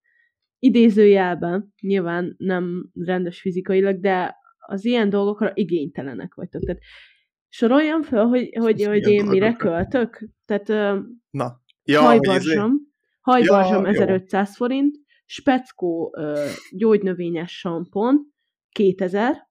[0.60, 6.62] idézőjelben, nyilván nem rendes fizikailag, de az ilyen dolgokra igénytelenek vagytok.
[6.62, 6.82] Tehát
[7.48, 10.30] soroljam fel, hogy, hogy, hogy én mire költök.
[10.46, 10.68] Tehát
[11.30, 11.62] Na.
[11.84, 12.72] Ja, hajbarzsam,
[13.22, 14.54] hajbarzsam ja, 1500 jó.
[14.54, 16.16] forint, speckó
[16.72, 18.34] gyógynövényes sampon
[18.70, 19.50] 2000,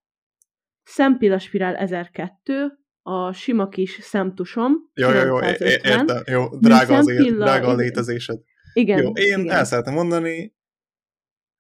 [0.83, 4.73] szempillaspirál 1002, a sima kis szemtusom.
[4.95, 8.41] Jó, jó, jó, értem, jó, drága, az élet, drága a létezésed.
[8.73, 9.03] Igen.
[9.03, 9.51] Jó, én igen.
[9.51, 10.57] el szeretem mondani,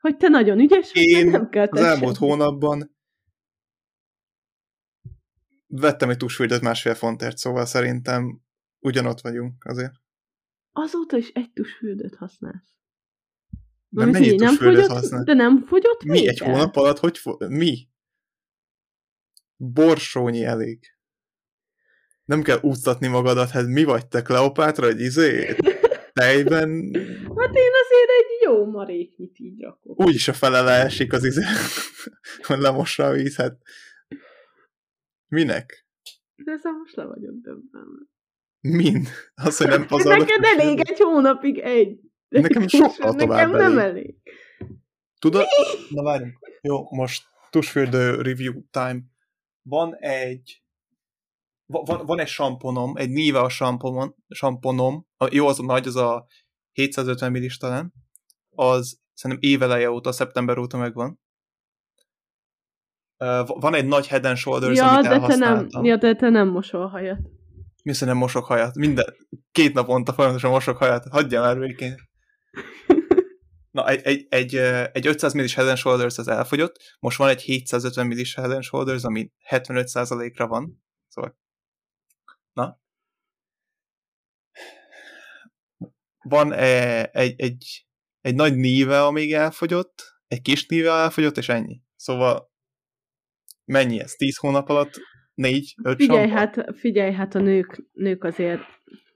[0.00, 2.98] hogy te nagyon ügyes vagy, én nem kell az elmúlt hónapban
[5.66, 8.40] vettem egy tusfürdőt másfél fontért, szóval szerintem
[8.78, 9.92] ugyanott vagyunk azért.
[10.72, 12.74] Azóta is egy tusfürdőt használsz.
[13.88, 15.24] De mennyi nem fogyott, használ?
[15.24, 16.98] De nem fogyott Mi egy hónap alatt?
[16.98, 17.88] Hogy fo- mi?
[19.56, 20.99] Borsónyi elég.
[22.30, 25.56] Nem kell úsztatni magadat, hát mi vagy te, Kleopátra, egy izé?
[26.12, 26.70] Tejben...
[27.36, 30.00] Hát én azért egy jó maréknyit így rakok.
[30.00, 31.42] Úgyis a fele leesik az izé,
[32.46, 33.58] hogy lemossa a víz, hát...
[35.28, 35.86] Minek?
[36.34, 38.06] De ezzel most le vagyok döbbenve.
[38.60, 39.08] Mind?
[39.34, 40.28] Az, hogy nem pazarlok.
[40.28, 42.00] Neked elég egy hónapig egy.
[42.28, 44.14] Nekem sokkal tovább Nekem nem elég.
[45.18, 45.46] Tudod?
[45.88, 46.38] Na várjunk.
[46.60, 49.00] Jó, most tusfürdő review time.
[49.62, 50.62] Van egy
[51.70, 56.26] van, van egy samponom, egy Niva samponom, samponom, jó, az a nagy, az a
[56.72, 57.92] 750 millis talán,
[58.50, 61.20] az szerintem éveleje óta, szeptember óta megvan.
[63.46, 66.48] Van egy nagy Head and Shoulders, ja, amit de te nem, Ja, de te nem
[66.48, 67.18] mosol hajat.
[67.82, 68.74] Mi nem mosok haját?
[68.74, 69.14] Minden,
[69.52, 71.08] két naponta folyamatosan mosok haját.
[71.10, 71.94] Hagyja már végén.
[73.70, 74.54] Na, egy, egy, egy,
[74.92, 79.30] egy 500 millis Head Shoulders az elfogyott, most van egy 750 millis Head Shoulders, ami
[79.50, 80.82] 75%-ra van.
[81.08, 81.38] Szóval,
[82.52, 82.78] na.
[86.18, 87.86] Van egy, egy,
[88.20, 91.82] egy nagy níve, amíg elfogyott, egy kis níve elfogyott, és ennyi.
[91.96, 92.50] Szóval
[93.64, 94.14] mennyi ez?
[94.14, 95.00] 10 hónap alatt?
[95.34, 98.60] 4, 5 Figyelj, hát, figyelj, hát a nők, nők azért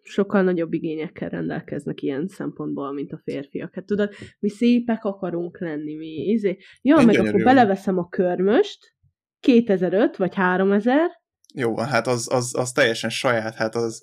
[0.02, 3.74] sokkal nagyobb igényekkel rendelkeznek ilyen szempontból, mint a férfiak.
[3.74, 6.58] Hát tudod, mi szépek akarunk lenni, mi izé.
[6.82, 7.30] Ja, Én meg gyönyörű.
[7.30, 8.94] akkor beleveszem a körmöst,
[9.40, 11.22] 2005 vagy 3000.
[11.56, 14.02] Jó, hát az, az, az teljesen saját, hát az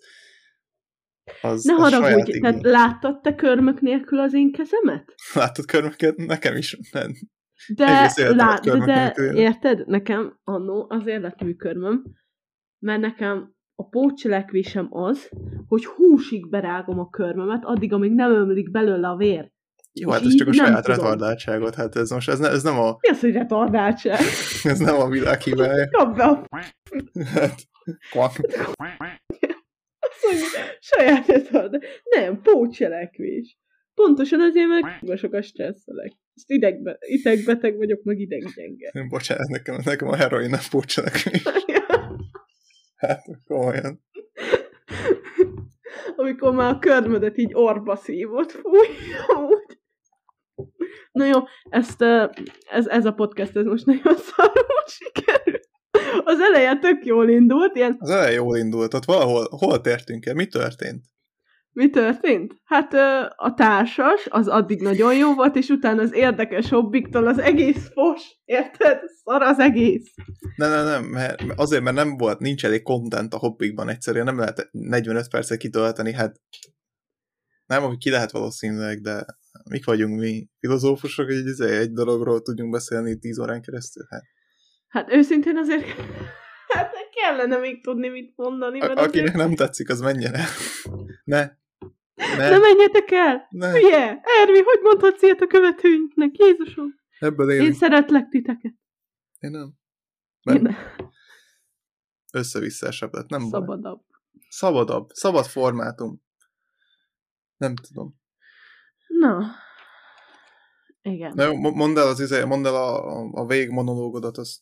[1.41, 5.13] az, ne az haragudj, tehát láttad te körmök nélkül az én kezemet?
[5.33, 6.17] Láttad körmöket?
[6.17, 7.11] Nekem is nem.
[7.75, 9.87] De, lát, de, de érted?
[9.87, 12.03] Nekem annó azért lett műkörmöm,
[12.79, 15.29] mert nekem a pócselekvésem az,
[15.67, 19.51] hogy húsig berágom a körmömet, addig, amíg nem ömlik belőle a vér.
[19.93, 20.99] Jó, hát ez csak a saját tudom.
[20.99, 22.97] retardáltságot, hát ez most, ez, ne, ez nem a...
[22.99, 24.19] Mi az, hogy retardáltság?
[24.63, 25.89] ez nem a világ hibája.
[25.89, 26.45] Kap be a...
[27.25, 27.61] hát,
[28.09, 28.31] kvak.
[29.99, 30.47] Azt mondja,
[30.79, 31.83] saját retard.
[32.03, 33.57] Nem, pócselekvés.
[33.93, 36.11] Pontosan azért, mert sokat stresszelek.
[36.35, 38.91] Ezt idegbe, idegbeteg vagyok, meg ideggyenge.
[39.09, 41.43] Bocsánat, nekem, nekem a heroin a pócselekvés.
[42.95, 44.03] Hát, komolyan.
[46.15, 48.87] Amikor már a körmödet így orba szívott, fúj,
[49.27, 49.80] amúgy.
[51.11, 51.39] Na jó,
[51.69, 52.01] ezt,
[52.71, 55.69] ez, ez a podcast, ez most nagyon szarul sikerült.
[56.23, 57.95] Az eleje tök jól indult, ilyen...
[57.99, 61.05] Az eleje jól indult, ott valahol, hol tértünk el, mi történt?
[61.73, 62.53] Mi történt?
[62.63, 62.93] Hát
[63.35, 68.21] a társas, az addig nagyon jó volt, és utána az érdekes hobbiktól az egész fos,
[68.45, 68.99] érted?
[69.23, 70.13] Szar az egész.
[70.55, 74.37] Nem, nem, nem, mert azért, mert nem volt, nincs elég content a hobbikban egyszerűen, nem
[74.37, 76.41] lehet 45 percet kitölteni, hát
[77.65, 79.25] nem, hogy ki lehet valószínűleg, de
[79.69, 84.05] mik vagyunk mi filozófusok, hogy egy, izé, egy dologról tudjunk beszélni 10 órán keresztül?
[84.09, 84.23] Hát,
[84.87, 85.85] hát őszintén azért
[86.73, 88.79] hát kellene még tudni mit mondani.
[88.79, 89.47] Mert A, akinek azért...
[89.47, 90.47] nem tetszik, az menjen el.
[91.23, 91.59] Ne,
[92.15, 92.49] ne.
[92.49, 93.47] Ne menjetek el!
[93.49, 93.71] Ne.
[93.71, 94.21] Hülye!
[94.41, 96.37] Ervi, hogy mondhatsz ilyet a követőinknek?
[96.37, 96.99] Jézusom!
[97.19, 97.67] Ebből élünk.
[97.67, 98.73] Én szeretlek titeket.
[99.39, 99.73] Én nem.
[100.43, 100.75] Mert Én nem.
[102.33, 103.81] Össze-vissza lett, nem Szabadabb.
[103.81, 104.21] Baj.
[104.49, 105.09] Szabadabb.
[105.09, 106.21] Szabad formátum.
[107.57, 108.20] Nem tudom.
[109.19, 109.55] Na.
[111.01, 111.31] Igen.
[111.35, 114.61] Na jó, mondd el, az izé, mondd el a, a végmonológodat, az.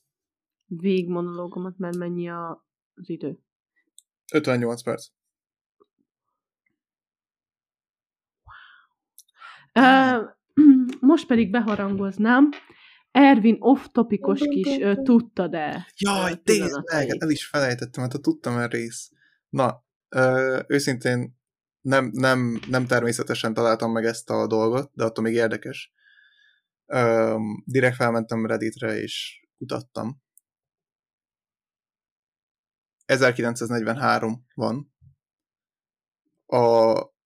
[0.66, 3.40] Végmonológomat, mert mennyi a, az idő?
[4.34, 5.08] 58 perc.
[11.00, 12.50] most pedig beharangoznám,
[13.12, 15.88] Ervin off-topikos kis uh, tudta, de...
[15.98, 19.12] Jaj, tényleg, el is felejtettem, hát a tudtam el rész.
[19.50, 19.84] Na,
[20.16, 21.39] uh, őszintén
[21.82, 25.94] nem, nem, nem természetesen találtam meg ezt a dolgot, de attól még érdekes.
[26.86, 30.22] Uh, direkt felmentem Redditre, és kutattam.
[33.06, 34.94] 1943 van.
[36.46, 37.18] A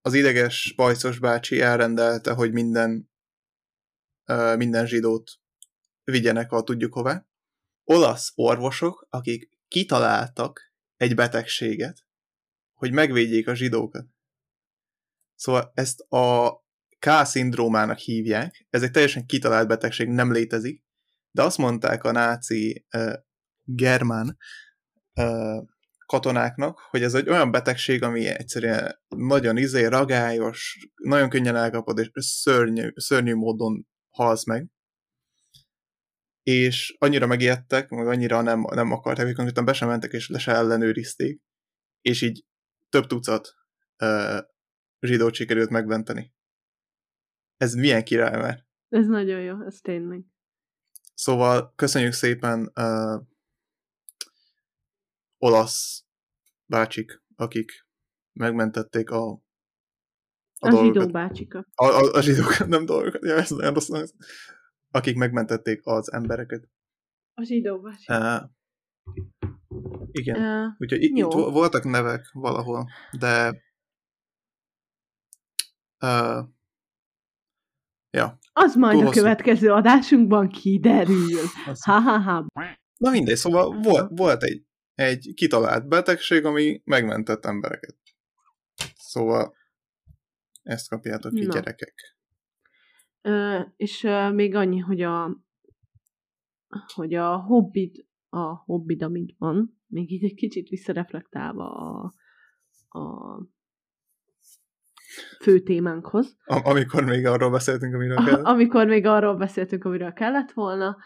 [0.00, 3.10] az ideges bajszos bácsi elrendelte, hogy minden,
[4.26, 5.30] uh, minden zsidót
[6.04, 7.26] vigyenek a tudjuk hová.
[7.84, 12.07] Olasz orvosok, akik kitaláltak egy betegséget,
[12.78, 14.06] hogy megvédjék a zsidókat.
[15.34, 16.56] Szóval ezt a
[16.98, 20.84] K-szindrómának hívják, ez egy teljesen kitalált betegség, nem létezik,
[21.30, 23.12] de azt mondták a náci uh,
[23.64, 24.36] germán
[25.14, 25.64] uh,
[26.06, 32.10] katonáknak, hogy ez egy olyan betegség, ami egyszerűen nagyon izé, ragályos, nagyon könnyen elkapod, és
[32.14, 34.68] szörnyű, szörnyű módon halsz meg.
[36.42, 40.38] És annyira megijedtek, meg annyira nem, nem akarták, hogy konkrétan be sem mentek, és le
[40.38, 41.40] se ellenőrizték.
[42.00, 42.44] És így
[42.88, 43.54] több tucat
[43.98, 44.38] uh,
[45.00, 46.34] zsidót sikerült megmenteni.
[47.56, 48.66] Ez milyen király már?
[48.88, 50.24] Ez nagyon jó, ez tényleg.
[51.14, 53.22] Szóval köszönjük szépen uh,
[55.38, 56.04] olasz
[56.66, 57.86] bácsik, akik
[58.32, 59.46] megmentették a
[60.60, 60.94] a, a dolgokat.
[60.94, 61.66] zsidó bácsika.
[61.74, 64.12] A, a, a zsidók, nem dolgokat, ja, ez nagyon rossz, ez.
[64.90, 66.68] akik megmentették az embereket.
[67.34, 68.16] A zsidó bácsika.
[68.18, 68.50] Uh,
[70.10, 70.36] igen.
[70.36, 73.62] Uh, Úgyhogy itt, itt voltak nevek valahol, de
[76.00, 76.48] uh,
[78.10, 78.38] ja.
[78.52, 81.38] Az majd Túl a következő adásunkban kiderül.
[81.80, 82.46] Ha-ha-ha.
[82.96, 84.66] Na mindegy, szóval volt, volt egy
[84.98, 87.96] egy kitalált betegség, ami megmentett embereket.
[88.96, 89.56] Szóval
[90.62, 91.52] ezt kapjátok ki, Na.
[91.52, 92.16] gyerekek.
[93.20, 95.36] Ö, és ö, még annyi, hogy a
[96.94, 102.14] hogy a hobbid, a hobbid, amit van, még így egy kicsit visszareflektálva a,
[102.98, 103.38] a
[105.40, 106.36] fő témánkhoz.
[106.44, 108.44] Am- amikor még arról beszéltünk, amiről kellett.
[108.44, 110.96] Amikor még arról beszéltünk, amiről kellett volna.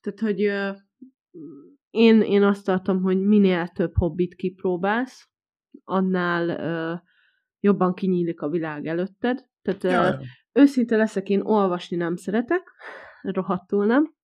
[0.00, 0.70] Tehát, hogy ö,
[1.90, 5.28] én, én azt tartom, hogy minél több hobbit kipróbálsz,
[5.84, 6.94] annál ö,
[7.60, 9.46] jobban kinyílik a világ előtted.
[9.62, 10.24] Tehát Ja, ö,
[10.60, 12.62] őszinte leszek, én olvasni nem szeretek,
[13.22, 14.14] rohadtul nem,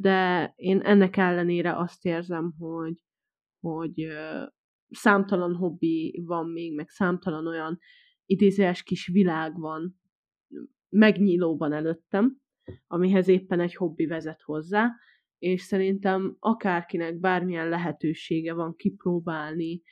[0.00, 3.04] de én ennek ellenére azt érzem, hogy,
[3.60, 4.06] hogy
[4.90, 7.78] számtalan hobbi van még, meg számtalan olyan
[8.26, 10.00] idézőes kis világ van
[10.88, 12.38] megnyílóban előttem,
[12.86, 14.90] amihez éppen egy hobbi vezet hozzá,
[15.38, 19.82] és szerintem akárkinek bármilyen lehetősége van kipróbálni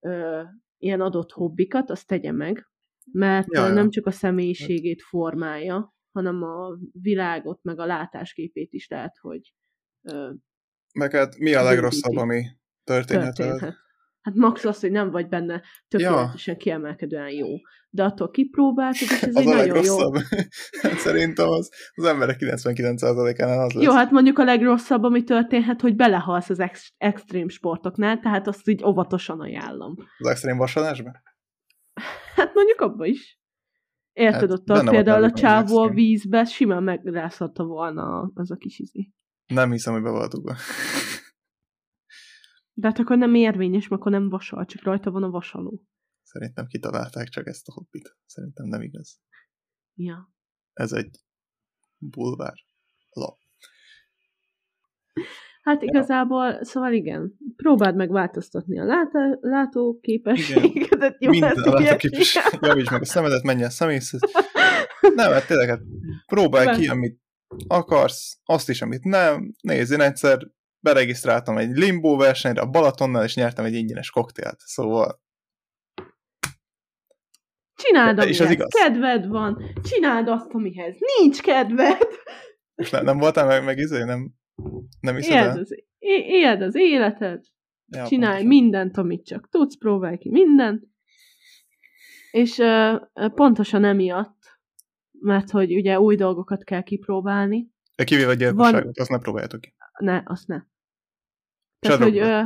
[0.00, 0.42] ö,
[0.78, 2.70] ilyen adott hobbikat, azt tegye meg,
[3.12, 9.16] mert Ja, nem csak a személyiségét formálja, hanem a világot, meg a látásképét is lehet,
[9.20, 9.54] hogy
[10.02, 10.30] ö,
[10.94, 12.44] Meg hát mi a legrosszabb, ami
[12.84, 13.80] történhet.
[14.22, 17.48] Hát max az, hogy nem vagy benne tökéletesen kiemelkedően jó.
[17.90, 20.12] De attól kipróbáltad, és ez Az egy a nagyon jó.
[20.80, 23.84] Hát Szerintem az, az emberek 99%-ánál az lesz.
[23.84, 28.68] Jó, hát mondjuk a legrosszabb, ami történhet, hogy belehalsz az ex- extrém sportoknál, tehát azt
[28.68, 29.94] így óvatosan ajánlom.
[30.18, 31.10] Az extrém vasalásba?
[32.34, 33.40] Hát mondjuk abba is.
[34.12, 38.78] Érted, Hát ott a, például a csávó a vízbe simán megrázhatta volna az a kis
[38.78, 39.12] izé.
[39.46, 40.34] Nem hiszem, hogy be volt.
[42.74, 45.82] De hát akkor nem érvényes, mert akkor nem vasal, csak rajta van a vasaló.
[46.22, 48.16] Szerintem kitalálták csak ezt a hobbit.
[48.26, 49.20] Szerintem nem igaz.
[49.94, 50.32] Ja.
[50.72, 51.16] Ez egy
[51.98, 52.54] bulvár
[53.10, 53.38] lap.
[55.62, 61.16] Hát igazából, szóval igen, próbáld meg változtatni a látá- látóképességedet.
[61.18, 62.02] Jó, Minden ez a látóképes.
[62.10, 62.42] hülyeség.
[62.66, 64.20] Javíts meg a szemedet, menj el szemészhez.
[65.14, 65.80] Nem, hát tényleg, hát
[66.26, 67.20] próbálj ki, amit
[67.66, 69.52] akarsz, azt is, amit nem.
[69.62, 70.38] Nézd, én egyszer
[70.80, 74.58] beregisztráltam egy limbo versenyre a Balatonnal, és nyertem egy ingyenes koktélt.
[74.58, 75.20] Szóval
[77.74, 78.72] Csináld, És amihez az igaz.
[78.72, 81.98] kedved van, csináld azt, amihez nincs kedved.
[82.74, 84.32] most nem, nem voltál meg, meg izé, nem,
[85.00, 85.58] nem hiszed Éld el?
[85.58, 87.44] az, éld az életed,
[87.86, 88.46] Ja, csinálj pontosan.
[88.62, 90.84] mindent, amit csak tudsz, próbálj ki mindent.
[92.30, 93.00] És uh,
[93.34, 94.58] pontosan emiatt,
[95.20, 97.70] mert hogy ugye új dolgokat kell kipróbálni,
[98.04, 99.74] Kivéve a gyilkosságot, azt ne próbáljátok ki.
[99.98, 100.62] ne, azt ne.
[101.78, 102.18] Tehát, hogy...
[102.18, 102.42] Ö,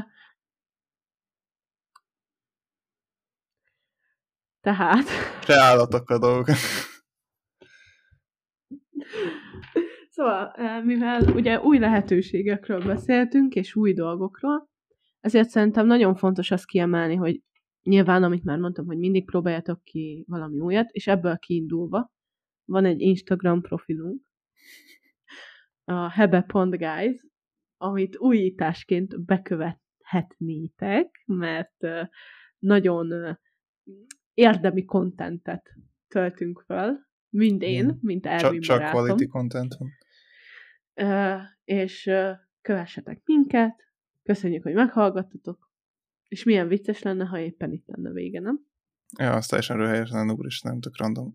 [4.60, 5.04] tehát,
[5.44, 6.56] Se állatokkal dolgokat.
[10.16, 10.52] Szóval,
[10.82, 14.68] mivel ugye új lehetőségekről beszéltünk, és új dolgokról,
[15.20, 17.40] ezért szerintem nagyon fontos azt kiemelni, hogy
[17.82, 22.12] nyilván, amit már mondtam, hogy mindig próbáljatok ki valami újat, és ebből kiindulva
[22.64, 24.22] van egy Instagram profilunk,
[25.84, 27.26] a hebe.guys,
[27.76, 31.76] amit újításként bekövethetnétek, mert
[32.58, 33.38] nagyon
[34.34, 35.72] érdemi kontentet
[36.08, 36.98] töltünk föl,
[37.28, 39.88] mind én, mint Ervin Csak, csak quality content van.
[41.64, 42.10] És
[42.62, 43.74] kövessetek minket,
[44.22, 45.70] köszönjük, hogy meghallgattatok,
[46.28, 48.66] és milyen vicces lenne, ha éppen itt lenne vége, nem?
[49.18, 51.34] Ja, az teljesen röhelyes lenne, úristen, nem tök random.